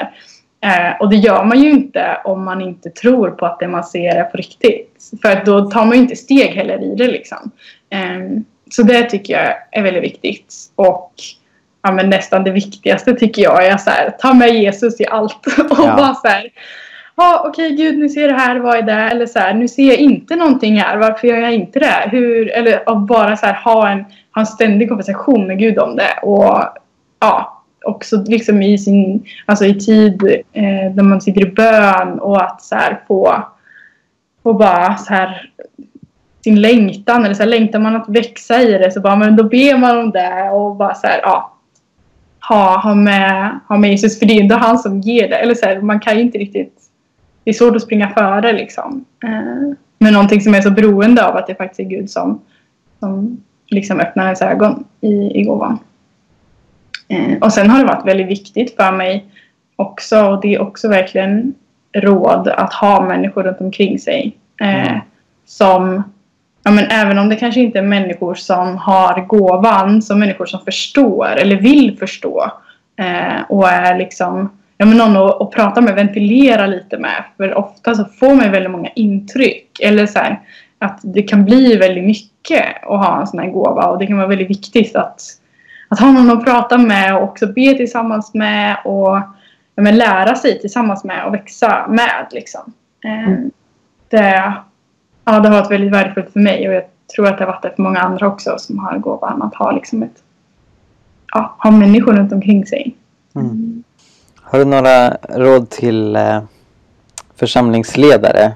Eh, 0.62 1.00
och 1.00 1.10
det 1.10 1.16
gör 1.16 1.44
man 1.44 1.60
ju 1.60 1.70
inte 1.72 2.18
om 2.24 2.46
man 2.46 2.62
inte 2.62 2.90
tror 2.90 3.30
på 3.32 3.46
att 3.46 3.60
det 3.60 3.68
man 3.68 3.84
ser 3.84 4.16
är 4.16 4.24
på 4.24 4.38
riktigt. 4.38 5.10
För 5.22 5.32
att 5.32 5.46
då 5.46 5.62
tar 5.72 5.86
man 5.86 5.96
ju 5.96 6.02
inte 6.02 6.16
steg 6.16 6.52
heller 6.52 6.84
i 6.84 6.96
det 6.96 7.08
liksom. 7.08 7.52
Eh, 7.90 8.42
så 8.72 8.84
det 8.84 9.04
tycker 9.04 9.34
jag 9.34 9.54
är 9.72 9.84
väldigt 9.84 10.04
viktigt. 10.04 10.56
Och 10.76 11.14
ja, 11.84 11.92
nästan 11.92 12.44
det 12.44 12.52
viktigaste 12.52 13.14
tycker 13.14 13.42
jag 13.42 13.66
är 13.66 13.78
så 13.78 13.90
här, 13.90 14.10
ta 14.20 14.34
med 14.34 14.54
Jesus 14.56 15.02
i 15.02 15.06
allt. 15.08 15.48
och 15.58 15.78
Ja. 15.80 15.96
bara 15.98 16.14
så 16.14 16.28
här, 16.28 16.50
ja 17.20 17.44
okej 17.48 17.76
gud 17.76 17.98
nu 17.98 18.10
ser 18.10 18.22
jag 18.22 18.30
det 18.30 18.42
här, 18.42 18.60
vad 18.60 18.78
är 18.78 18.82
det? 18.82 18.92
Eller 18.92 19.26
så 19.26 19.40
här, 19.40 19.54
nu 19.54 19.68
ser 19.68 19.88
jag 19.88 19.98
inte 19.98 20.36
någonting 20.36 20.80
här, 20.80 20.98
varför 20.98 21.28
gör 21.28 21.38
jag 21.38 21.54
inte 21.54 21.80
det? 21.80 22.10
Hur, 22.12 22.52
eller 22.52 22.84
att 22.86 23.08
bara 23.08 23.38
så 23.38 23.46
här, 23.46 23.54
ha, 23.54 23.90
en, 23.90 24.06
ha 24.34 24.40
en 24.40 24.46
ständig 24.46 24.90
konversation 24.90 25.48
med 25.48 25.60
Gud 25.60 25.80
om 25.80 25.96
det. 25.96 26.20
Och 26.22 26.64
ja, 27.20 27.64
också 27.86 28.24
liksom 28.28 28.62
i 28.62 28.78
sin, 28.78 29.26
alltså 29.46 29.66
i 29.66 29.80
tid 29.80 30.24
eh, 30.54 30.96
när 30.96 31.04
man 31.04 31.22
sitter 31.22 31.42
i 31.42 31.52
bön 31.52 32.20
och 32.20 32.44
att 32.44 32.62
så 32.62 32.76
här 32.76 33.02
få, 33.08 33.44
få 34.44 34.54
bara 34.54 34.98
så 34.98 35.14
här 35.14 35.52
sin 36.44 36.62
längtan 36.62 37.26
eller 37.26 37.36
så 37.36 37.44
här, 37.44 37.50
längtar 37.50 37.80
man 37.80 37.96
att 37.96 38.10
växa 38.10 38.62
i 38.62 38.78
det 38.78 38.92
så 38.92 39.02
bara 39.02 39.16
men 39.16 39.36
då 39.36 39.44
ber 39.44 39.78
man 39.78 39.98
om 39.98 40.12
det 40.12 40.50
och 40.50 40.76
bara 40.76 40.96
så 40.96 41.08
här, 41.08 41.20
ja 41.24 41.56
ha, 42.50 42.80
ha, 42.80 42.96
med, 42.96 43.60
ha 43.68 43.78
med 43.78 43.92
Jesus 43.92 44.20
för 44.20 44.26
det 44.26 44.34
är 44.34 44.42
ändå 44.42 44.56
han 44.56 44.80
som 44.80 45.00
ger 45.00 45.30
det. 45.30 45.36
Eller 45.36 45.56
så 45.56 45.66
här, 45.66 45.82
man 45.82 46.00
kan 46.00 46.16
ju 46.16 46.22
inte 46.22 46.38
riktigt 46.38 46.89
det 47.50 47.52
är 47.52 47.58
svårt 47.58 47.76
att 47.76 47.82
springa 47.82 48.10
före 48.10 48.54
liksom. 48.54 49.06
Eh, 49.24 49.76
men 50.00 50.14
någonting 50.14 50.42
som 50.42 50.56
är 50.56 50.62
så 50.62 50.72
beroende 50.72 51.26
av 51.26 51.38
att 51.38 51.48
det 51.48 51.56
faktiskt 51.56 51.80
är 51.80 51.84
Gud 51.84 52.10
som, 52.10 52.42
som 53.00 53.44
liksom 53.68 54.00
öppnar 54.00 54.24
ens 54.24 54.42
ögon 54.42 54.84
i, 55.02 55.40
i 55.40 55.44
gåvan. 55.44 55.80
Eh, 57.08 57.38
och 57.42 57.54
sen 57.54 57.70
har 57.70 57.80
det 57.80 57.86
varit 57.86 58.08
väldigt 58.08 58.28
viktigt 58.28 58.76
för 58.76 58.92
mig 58.92 59.26
också 59.76 60.26
och 60.26 60.42
det 60.42 60.56
är 60.56 60.62
också 60.62 60.88
verkligen 60.88 61.54
råd 61.94 62.48
att 62.48 62.74
ha 62.74 63.06
människor 63.06 63.44
runt 63.44 63.62
omkring 63.62 64.00
sig. 64.00 64.38
Eh, 64.62 64.88
Mm. 64.88 65.00
Som, 65.46 66.04
ja 66.64 66.72
men 66.72 66.86
även 66.92 67.18
om 67.18 67.30
det 67.30 67.36
kanske 67.36 67.62
inte 67.62 67.80
är 67.80 67.84
människor 67.84 68.36
som 68.36 68.78
har 68.78 69.26
gåvan, 69.26 70.02
som 70.02 70.20
människor 70.20 70.46
som 70.46 70.60
förstår 70.60 71.28
eller 71.28 71.56
vill 71.56 71.98
förstå. 71.98 72.52
Eh, 73.00 73.42
och 73.50 73.70
är 73.70 73.98
liksom 73.98 74.50
ja, 74.82 74.86
men 74.86 74.98
någon 74.98 75.18
att, 75.18 75.42
att 75.42 75.52
prata 75.52 75.82
med, 75.82 75.96
ventilera 75.96 76.68
lite 76.68 76.98
med. 76.98 77.24
För 77.38 77.58
ofta 77.58 77.96
så 77.96 78.06
får 78.06 78.36
man 78.36 78.52
väldigt 78.52 78.72
många 78.72 78.90
intryck. 78.90 79.80
Eller 79.80 80.06
så 80.06 80.20
här, 80.20 80.40
att 80.80 81.00
det 81.04 81.22
kan 81.22 81.46
bli 81.46 81.76
väldigt 81.76 82.04
mycket 82.04 82.66
att 82.84 83.06
ha 83.06 83.22
en 83.22 83.28
sån 83.28 83.40
här 83.40 83.50
gåva. 83.50 83.88
Och 83.88 84.00
det 84.00 84.08
kan 84.08 84.18
vara 84.18 84.28
väldigt 84.28 84.50
viktigt 84.50 84.96
att, 84.96 85.22
att 85.90 86.00
ha 86.00 86.12
någon 86.12 86.38
att 86.38 86.46
prata 86.46 86.78
med 86.78 87.16
och 87.16 87.24
också 87.24 87.48
be 87.48 87.74
tillsammans 87.74 88.34
med. 88.34 88.78
Och 88.86 89.18
ja, 89.76 89.84
men 89.84 89.98
lära 89.98 90.36
sig 90.36 90.60
tillsammans 90.60 91.04
med 91.04 91.26
och 91.26 91.34
växa 91.34 91.86
med. 91.90 92.28
Liksom. 92.32 92.74
Eh, 93.06 93.30
Mm. 93.30 93.52
det, 94.10 94.54
ja, 95.26 95.40
det 95.40 95.50
har 95.50 95.62
varit 95.62 95.72
väldigt 95.72 95.94
värdefullt 95.94 96.34
för 96.34 96.40
mig. 96.40 96.68
Och 96.68 96.74
jag 96.74 96.84
tror 97.16 97.28
att 97.28 97.38
det 97.38 97.44
har 97.44 97.52
varit 97.52 97.64
det 97.64 97.76
för 97.76 97.84
många 97.84 98.00
andra 98.00 98.28
också 98.28 98.56
som 98.58 98.80
har 98.80 98.98
gåvan. 98.98 99.42
Att 99.42 99.56
ha, 99.56 99.72
liksom 99.72 100.04
ett, 100.04 100.24
ja, 101.34 101.56
ha 101.60 101.72
människor 101.72 102.14
runt 102.14 102.34
omkring 102.34 102.66
sig. 102.66 102.96
Mm. 103.36 103.79
Har 104.52 104.60
du 104.60 104.66
några 104.66 105.10
råd 105.30 105.70
till 105.70 106.16
eh, 106.16 106.42
församlingsledare 107.36 108.52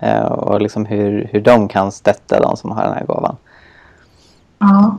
eh, 0.00 0.22
och 0.22 0.60
liksom 0.60 0.86
hur, 0.86 1.28
hur 1.32 1.40
de 1.40 1.68
kan 1.68 1.92
stötta 1.92 2.40
de 2.40 2.56
som 2.56 2.70
har 2.70 2.84
den 2.84 2.94
här 2.94 3.04
gåvan? 3.04 3.36
Ja. 4.58 4.98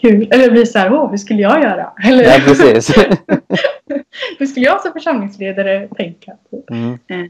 Kul. 0.00 0.28
Eller 0.30 0.50
blir 0.50 0.64
så 0.64 0.78
här, 0.78 0.92
åh, 0.92 1.10
hur 1.10 1.16
skulle 1.16 1.42
jag 1.42 1.62
göra? 1.62 1.92
Eller 2.04 2.24
Ja, 2.24 2.40
precis. 2.44 2.96
hur 4.38 4.46
skulle 4.46 4.66
jag 4.66 4.82
som 4.82 4.92
församlingsledare 4.92 5.88
tänka? 5.88 6.32
Mm. 6.70 6.98
Eh, 7.08 7.26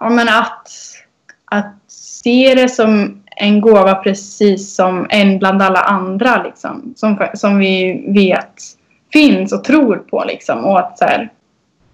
Ja, 0.00 0.10
men 0.10 0.28
att, 0.28 0.68
att 1.44 1.74
se 1.88 2.54
det 2.54 2.68
som 2.68 3.22
en 3.36 3.60
gåva 3.60 3.94
precis 3.94 4.74
som 4.74 5.06
en 5.10 5.38
bland 5.38 5.62
alla 5.62 5.80
andra 5.80 6.42
liksom, 6.42 6.94
som, 6.96 7.28
som 7.34 7.58
vi 7.58 8.04
vet 8.08 8.62
finns 9.14 9.52
och 9.52 9.64
tror 9.64 9.96
på. 9.96 10.24
Liksom, 10.24 10.64
och 10.64 10.78
att 10.78 10.98
så 10.98 11.04
här, 11.04 11.28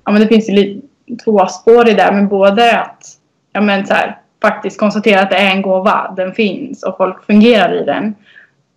ja, 0.04 0.12
men 0.12 0.20
det 0.22 0.28
finns 0.28 0.48
ju 0.48 0.80
två 1.24 1.46
spår 1.46 1.88
i 1.88 1.94
det, 1.94 2.10
men 2.12 2.28
både 2.28 2.80
att 2.80 3.04
ja, 3.52 3.60
men 3.60 3.86
så 3.86 3.94
här, 3.94 4.18
faktiskt 4.42 4.78
konstatera 4.78 5.20
att 5.20 5.30
det 5.30 5.36
är 5.36 5.50
en 5.50 5.62
gåva, 5.62 6.14
den 6.16 6.34
finns 6.34 6.82
och 6.82 6.96
folk 6.96 7.26
fungerar 7.26 7.82
i 7.82 7.84
den. 7.84 8.14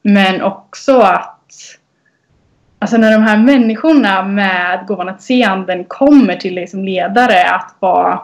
Men 0.02 0.42
också 0.42 1.00
att 1.00 1.30
Alltså 2.80 2.98
när 2.98 3.12
de 3.12 3.24
här 3.24 3.38
människorna 3.38 4.24
med 4.24 4.86
gåvan 4.88 5.10
att 5.10 5.22
se 5.22 5.44
anden 5.44 5.84
kommer 5.86 6.36
till 6.36 6.56
dig 6.56 6.68
som 6.68 6.86
ledare 6.86 7.50
att 7.50 7.76
vara 7.80 8.22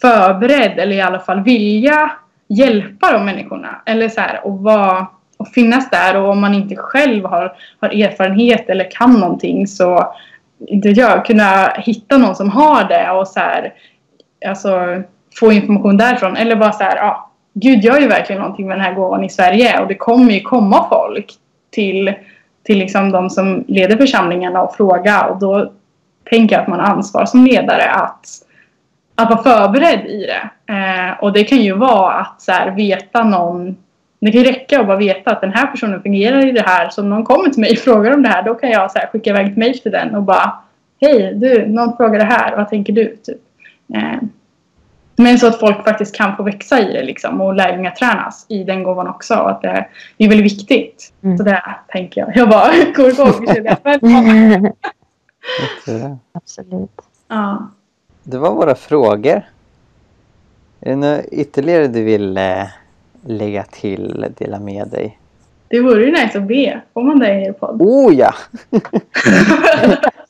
förberedd 0.00 0.78
eller 0.78 0.96
i 0.96 1.00
alla 1.00 1.18
fall 1.18 1.40
vilja 1.40 2.10
hjälpa 2.48 3.12
de 3.12 3.24
människorna. 3.24 3.82
Eller 3.86 4.08
så 4.08 4.20
här, 4.20 4.46
och, 4.46 4.58
vara, 4.58 5.06
och 5.36 5.48
finnas 5.48 5.90
där 5.90 6.16
och 6.16 6.30
om 6.30 6.40
man 6.40 6.54
inte 6.54 6.76
själv 6.76 7.24
har, 7.24 7.52
har 7.80 7.88
erfarenhet 7.88 8.68
eller 8.68 8.90
kan 8.90 9.12
någonting 9.12 9.66
så 9.66 10.14
inte 10.66 10.88
jag, 10.88 11.24
kunna 11.24 11.68
hitta 11.68 12.18
någon 12.18 12.34
som 12.34 12.50
har 12.50 12.84
det 12.84 13.10
och 13.10 13.28
så 13.28 13.40
här, 13.40 13.74
alltså, 14.46 15.02
få 15.40 15.52
information 15.52 15.96
därifrån. 15.96 16.36
Eller 16.36 16.56
bara 16.56 16.72
så 16.72 16.84
här, 16.84 16.96
ja, 16.96 17.30
Gud 17.54 17.84
gör 17.84 18.00
ju 18.00 18.08
verkligen 18.08 18.42
någonting 18.42 18.66
med 18.66 18.76
den 18.76 18.84
här 18.84 18.94
gåvan 18.94 19.24
i 19.24 19.28
Sverige 19.28 19.80
och 19.80 19.88
det 19.88 19.94
kommer 19.94 20.32
ju 20.32 20.40
komma 20.40 20.88
folk 20.88 21.32
till, 21.70 22.14
till 22.62 22.78
liksom 22.78 23.12
de 23.12 23.30
som 23.30 23.64
leder 23.68 23.96
församlingarna 23.96 24.62
och 24.62 24.76
fråga 24.76 25.24
och 25.26 25.38
då 25.38 25.72
tänker 26.30 26.54
jag 26.54 26.62
att 26.62 26.68
man 26.68 26.80
har 26.80 26.86
ansvar 26.86 27.24
som 27.26 27.46
ledare 27.46 27.90
att 27.90 28.26
att 29.16 29.30
vara 29.30 29.42
förberedd 29.42 30.06
i 30.06 30.26
det. 30.26 30.72
Eh, 30.74 31.18
och 31.20 31.32
det 31.32 31.44
kan 31.44 31.58
ju 31.58 31.72
vara 31.72 32.12
att 32.12 32.42
så 32.42 32.52
här, 32.52 32.70
veta 32.70 33.24
någon... 33.24 33.76
Det 34.20 34.32
kan 34.32 34.44
räcka 34.44 34.80
att 34.80 34.86
bara 34.86 34.96
veta 34.96 35.30
att 35.30 35.40
den 35.40 35.52
här 35.52 35.66
personen 35.66 36.02
fungerar 36.02 36.46
i 36.46 36.52
det 36.52 36.64
här. 36.66 36.88
Så 36.88 37.02
om 37.02 37.10
någon 37.10 37.24
kommer 37.24 37.50
till 37.50 37.60
mig 37.60 37.70
och 37.70 37.78
frågar 37.78 38.14
om 38.14 38.22
det 38.22 38.28
här, 38.28 38.42
då 38.42 38.54
kan 38.54 38.70
jag 38.70 38.90
så 38.90 38.98
här, 38.98 39.06
skicka 39.06 39.30
iväg 39.30 39.46
ett 39.46 39.56
mejl 39.56 39.78
till 39.78 39.92
den 39.92 40.14
och 40.14 40.22
bara 40.22 40.58
Hej, 41.00 41.34
du, 41.34 41.66
någon 41.66 41.96
frågar 41.96 42.18
det 42.18 42.24
här, 42.24 42.56
vad 42.56 42.68
tänker 42.68 42.92
du? 42.92 43.16
Typ. 43.16 43.40
Eh, 43.94 44.18
men 45.16 45.38
så 45.38 45.46
att 45.46 45.60
folk 45.60 45.84
faktiskt 45.84 46.14
kan 46.14 46.36
få 46.36 46.42
växa 46.42 46.80
i 46.80 46.92
det 46.92 47.02
liksom, 47.02 47.40
och 47.40 47.54
lärjungatränas 47.54 48.46
i 48.48 48.64
den 48.64 48.82
gåvan 48.82 49.08
också. 49.08 49.34
Och 49.34 49.50
att 49.50 49.62
det 49.62 49.86
är 50.18 50.28
väldigt 50.28 50.44
viktigt. 50.44 51.12
Mm. 51.22 51.38
Så 51.38 51.44
det 51.44 51.62
tänker 51.88 52.20
jag. 52.20 52.36
Jag 52.36 52.48
bara 52.48 52.72
går 52.96 53.08
igång. 53.08 53.46
Men. 54.00 54.72
Absolut. 56.32 56.90
ja. 57.28 57.70
Det 58.22 58.38
var 58.38 58.54
våra 58.54 58.74
frågor. 58.74 59.42
Är 60.80 60.90
det 60.90 60.96
något 60.96 61.24
ytterligare 61.32 61.86
du 61.86 62.04
vill 62.04 62.36
eh, 62.36 62.64
lägga 63.26 63.62
till, 63.62 64.26
dela 64.38 64.60
med 64.60 64.88
dig? 64.88 65.18
Det 65.68 65.80
vore 65.80 66.04
ju 66.04 66.10
nice 66.10 66.38
att 66.38 66.44
be. 66.48 66.80
Får 66.94 67.02
man 67.02 67.18
det 67.18 67.40
i 67.40 67.44
er 67.44 67.52
podd? 67.52 67.82
Oh 67.82 68.14
ja! 68.14 68.34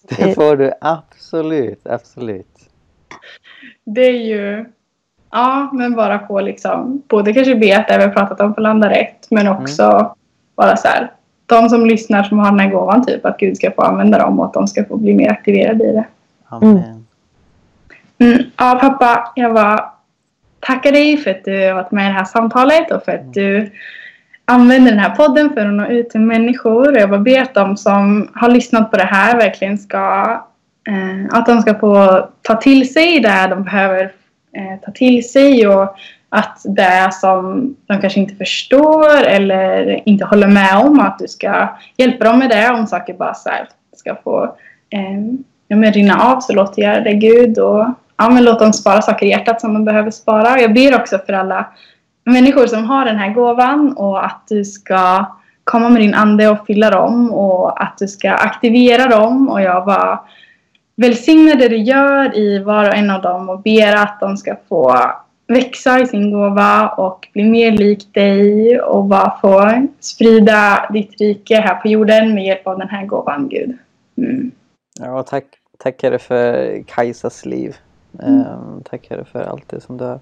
det 0.08 0.34
får 0.34 0.56
du 0.56 0.72
absolut, 0.80 1.86
absolut. 1.86 2.68
det 3.84 4.06
är 4.06 4.20
ju... 4.20 4.64
Ja, 5.30 5.70
men 5.72 5.94
bara 5.94 6.26
få 6.26 6.40
liksom... 6.40 7.02
Både 7.08 7.32
kanske 7.32 7.54
be 7.54 7.78
att 7.78 7.88
det 7.88 7.98
vi 7.98 8.04
har 8.04 8.10
pratat 8.10 8.40
om 8.40 8.54
får 8.54 8.62
landa 8.62 8.90
rätt. 8.90 9.26
Men 9.30 9.48
också 9.48 10.14
bara 10.54 10.76
så 10.76 10.88
här. 10.88 11.12
De 11.46 11.68
som 11.68 11.86
lyssnar 11.86 12.22
som 12.22 12.38
har 12.38 12.50
den 12.50 12.60
här 12.60 12.70
gåvan 12.70 13.06
typ. 13.06 13.26
Att 13.26 13.38
Gud 13.38 13.56
ska 13.56 13.70
få 13.70 13.82
använda 13.82 14.18
dem 14.18 14.40
och 14.40 14.46
att 14.46 14.52
de 14.52 14.66
ska 14.66 14.84
få 14.84 14.96
bli 14.96 15.14
mer 15.14 15.30
aktiverade 15.30 15.84
i 15.84 15.92
det. 15.92 16.04
Amen. 16.48 17.04
Mm. 18.18 18.42
Ja, 18.56 18.78
pappa. 18.80 19.32
Jag 19.34 19.50
var 19.50 19.95
Tacka 20.60 20.90
dig 20.90 21.16
för 21.16 21.30
att 21.30 21.44
du 21.44 21.66
har 21.66 21.74
varit 21.74 21.90
med 21.90 22.04
i 22.04 22.08
det 22.08 22.14
här 22.14 22.24
samtalet 22.24 22.92
och 22.92 23.04
för 23.04 23.12
att 23.12 23.34
du 23.34 23.70
använder 24.44 24.90
den 24.90 25.00
här 25.00 25.16
podden 25.16 25.54
för 25.54 25.66
att 25.66 25.74
nå 25.74 25.86
ut 25.86 26.10
till 26.10 26.20
människor. 26.20 26.92
Och 26.92 27.00
jag 27.00 27.10
bara 27.10 27.20
ber 27.20 27.42
att 27.42 27.54
de 27.54 27.76
som 27.76 28.30
har 28.34 28.48
lyssnat 28.48 28.90
på 28.90 28.96
det 28.96 29.04
här 29.04 29.36
verkligen 29.36 29.78
ska 29.78 30.22
eh, 30.88 31.38
att 31.38 31.46
de 31.46 31.62
ska 31.62 31.78
få 31.78 32.28
ta 32.42 32.54
till 32.54 32.92
sig 32.92 33.20
det 33.20 33.46
de 33.50 33.64
behöver 33.64 34.12
eh, 34.56 34.80
ta 34.84 34.92
till 34.92 35.28
sig 35.28 35.68
och 35.68 35.96
att 36.28 36.62
det 36.64 37.10
som 37.12 37.74
de 37.86 38.00
kanske 38.00 38.20
inte 38.20 38.34
förstår 38.34 39.24
eller 39.24 40.02
inte 40.08 40.24
håller 40.24 40.48
med 40.48 40.76
om 40.76 41.00
att 41.00 41.18
du 41.18 41.28
ska 41.28 41.68
hjälpa 41.96 42.24
dem 42.24 42.38
med 42.38 42.50
det 42.50 42.70
om 42.70 42.86
saker 42.86 43.14
bara 43.14 43.34
så 43.34 43.48
här 43.48 43.68
ska 43.96 44.14
få 44.24 44.56
eh, 44.90 45.92
rinna 45.92 46.22
av 46.22 46.40
så 46.40 46.52
låt 46.52 46.76
det 46.76 46.82
göra 46.82 47.00
det 47.00 47.14
Gud 47.14 47.58
och 47.58 47.86
ja, 48.16 48.30
men 48.30 48.44
låt 48.44 48.58
dem 48.58 48.72
spara 48.72 49.02
saker 49.02 49.26
i 49.26 49.28
hjärtat 49.28 49.60
som 49.60 49.74
de 49.74 49.84
behöver 49.84 50.10
spara. 50.10 50.60
Jag 50.60 50.74
ber 50.74 51.00
också 51.00 51.18
för 51.18 51.32
alla 51.32 51.66
människor 52.24 52.66
som 52.66 52.84
har 52.84 53.04
den 53.04 53.16
här 53.16 53.34
gåvan 53.34 53.92
och 53.96 54.24
att 54.24 54.42
du 54.48 54.64
ska 54.64 55.26
komma 55.64 55.88
med 55.88 56.02
din 56.02 56.14
ande 56.14 56.48
och 56.48 56.66
fylla 56.66 56.90
dem 56.90 57.32
och 57.32 57.82
att 57.82 57.98
du 57.98 58.08
ska 58.08 58.30
aktivera 58.30 59.06
dem 59.06 59.48
och 59.48 59.60
jag 59.60 59.84
bara 59.84 60.20
välsignar 60.96 61.54
det 61.54 61.68
du 61.68 61.76
gör 61.76 62.36
i 62.36 62.58
var 62.58 62.88
och 62.88 62.94
en 62.94 63.10
av 63.10 63.22
dem 63.22 63.48
och 63.48 63.62
ber 63.62 63.96
att 63.96 64.20
de 64.20 64.36
ska 64.36 64.56
få 64.68 64.96
växa 65.48 66.00
i 66.00 66.06
sin 66.06 66.32
gåva 66.32 66.88
och 66.88 67.28
bli 67.32 67.44
mer 67.44 67.70
lik 67.72 68.14
dig 68.14 68.80
och 68.80 69.04
bara 69.04 69.38
få 69.40 69.86
sprida 70.00 70.88
ditt 70.92 71.20
rike 71.20 71.56
här 71.56 71.74
på 71.74 71.88
jorden 71.88 72.34
med 72.34 72.44
hjälp 72.44 72.66
av 72.66 72.78
den 72.78 72.88
här 72.88 73.06
gåvan, 73.06 73.48
Gud. 73.48 73.78
Mm. 74.16 74.50
Ja, 75.00 75.22
tack, 75.22 75.44
tack 75.78 76.02
Herre 76.02 76.18
för 76.18 76.82
Kajsas 76.86 77.46
liv. 77.46 77.76
Mm. 78.22 78.40
Ehm, 78.40 78.82
Tack 78.90 79.06
Herre 79.10 79.24
för 79.24 79.42
allt 79.42 79.68
det 79.68 79.80
som 79.80 79.96
du 79.96 80.04
har 80.04 80.20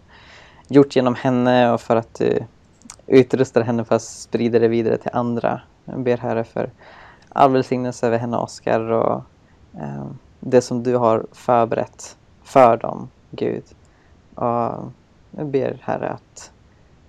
gjort 0.69 0.97
genom 0.97 1.15
henne 1.15 1.73
och 1.73 1.81
för 1.81 1.97
att 1.97 2.21
eh, 2.21 2.29
du 2.29 2.45
utrustar 3.07 3.61
henne 3.61 3.85
för 3.85 3.95
att 3.95 4.03
sprida 4.03 4.59
det 4.59 4.69
vidare 4.69 4.97
till 4.97 5.11
andra. 5.13 5.61
Jag 5.85 6.01
ber 6.01 6.17
Herre 6.17 6.45
för 6.45 6.71
all 7.29 7.53
välsignelse 7.53 8.07
över 8.07 8.19
henne 8.19 8.37
och 8.37 8.43
Oskar 8.43 8.81
och 8.81 9.23
eh, 9.75 10.07
det 10.41 10.61
som 10.61 10.83
du 10.83 10.97
har 10.97 11.27
förberett 11.33 12.17
för 12.43 12.77
dem, 12.77 13.09
Gud. 13.31 13.65
Och 14.35 14.93
jag 15.31 15.47
ber 15.47 15.79
Herre 15.83 16.09
att 16.09 16.53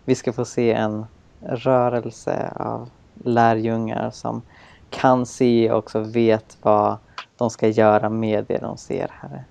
vi 0.06 0.16
ska 0.16 0.34
få 0.34 0.46
se 0.46 0.74
en 0.74 1.06
rörelse 1.42 2.52
av 2.56 2.90
lärjungar 3.24 4.10
som 4.10 4.42
kan 4.90 5.26
se 5.26 5.72
och 5.72 5.78
också 5.78 6.00
vet 6.00 6.58
vad 6.62 6.98
de 7.38 7.50
ska 7.50 7.68
göra 7.68 8.10
med 8.10 8.46
det 8.48 8.58
de 8.58 8.78
ser, 8.78 9.12
Herre. 9.22 9.44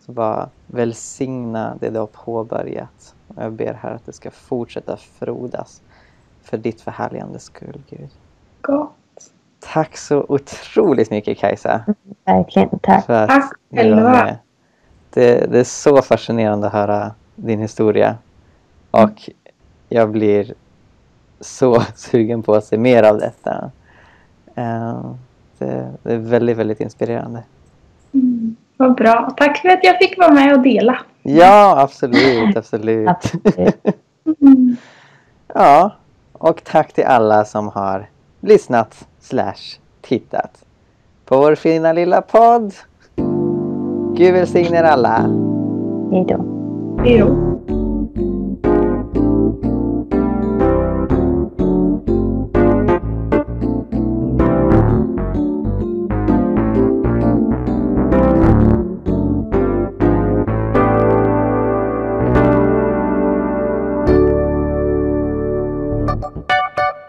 Så 0.00 0.12
bara 0.12 0.48
välsigna 0.66 1.76
det 1.80 1.90
du 1.90 1.98
har 1.98 2.06
påbörjat. 2.06 3.14
Och 3.28 3.42
jag 3.42 3.52
ber 3.52 3.74
här 3.74 3.90
att 3.90 4.06
det 4.06 4.12
ska 4.12 4.30
fortsätta 4.30 4.96
frodas 4.96 5.82
för 6.42 6.56
ditt 6.58 6.80
förhärligande 6.80 7.38
skull, 7.38 7.82
Gud. 7.90 8.08
Gott. 8.60 8.90
Tack 9.60 9.96
så 9.96 10.26
otroligt 10.28 11.10
mycket 11.10 11.38
Kajsa. 11.38 11.84
Verkligen. 12.24 12.78
Tack. 12.82 13.06
För 13.06 13.26
Tack 13.26 13.52
själva. 13.70 14.36
Det, 15.10 15.52
det 15.52 15.58
är 15.60 15.64
så 15.64 16.02
fascinerande 16.02 16.66
att 16.66 16.72
höra 16.72 17.14
din 17.34 17.60
historia. 17.60 18.16
Och 18.90 19.30
jag 19.88 20.10
blir 20.10 20.54
så 21.40 21.80
sugen 21.94 22.42
på 22.42 22.54
att 22.54 22.64
se 22.64 22.78
mer 22.78 23.02
av 23.02 23.18
detta. 23.18 23.70
Eh, 24.54 25.10
Det, 25.58 25.92
det 26.02 26.12
är 26.12 26.18
väldigt, 26.18 26.56
väldigt 26.56 26.80
inspirerande. 26.80 27.42
Vad 28.76 28.94
bra. 28.94 29.30
Tack 29.36 29.58
för 29.58 29.68
att 29.68 29.84
jag 29.84 29.98
fick 29.98 30.18
vara 30.18 30.32
med 30.32 30.52
och 30.54 30.60
dela. 30.62 30.98
Ja, 31.22 31.74
absolut, 31.80 32.56
absolut. 32.56 33.08
Absolut. 33.08 33.86
Mm. 34.40 34.76
Ja, 35.54 35.90
och 36.32 36.64
tack 36.64 36.92
till 36.92 37.04
alla 37.04 37.44
som 37.44 37.68
har 37.68 38.08
lyssnat 38.40 39.08
slash 39.20 39.78
tittat 40.00 40.64
på 41.24 41.36
vår 41.36 41.54
fina 41.54 41.92
lilla 41.92 42.22
podd. 42.22 42.74
Gud 44.16 44.34
välsigne 44.34 44.78
er 44.78 44.82
alla. 44.84 45.16
Hej 46.12 46.24
då. 46.28 46.44
Hej 47.04 47.18
då. 47.18 47.45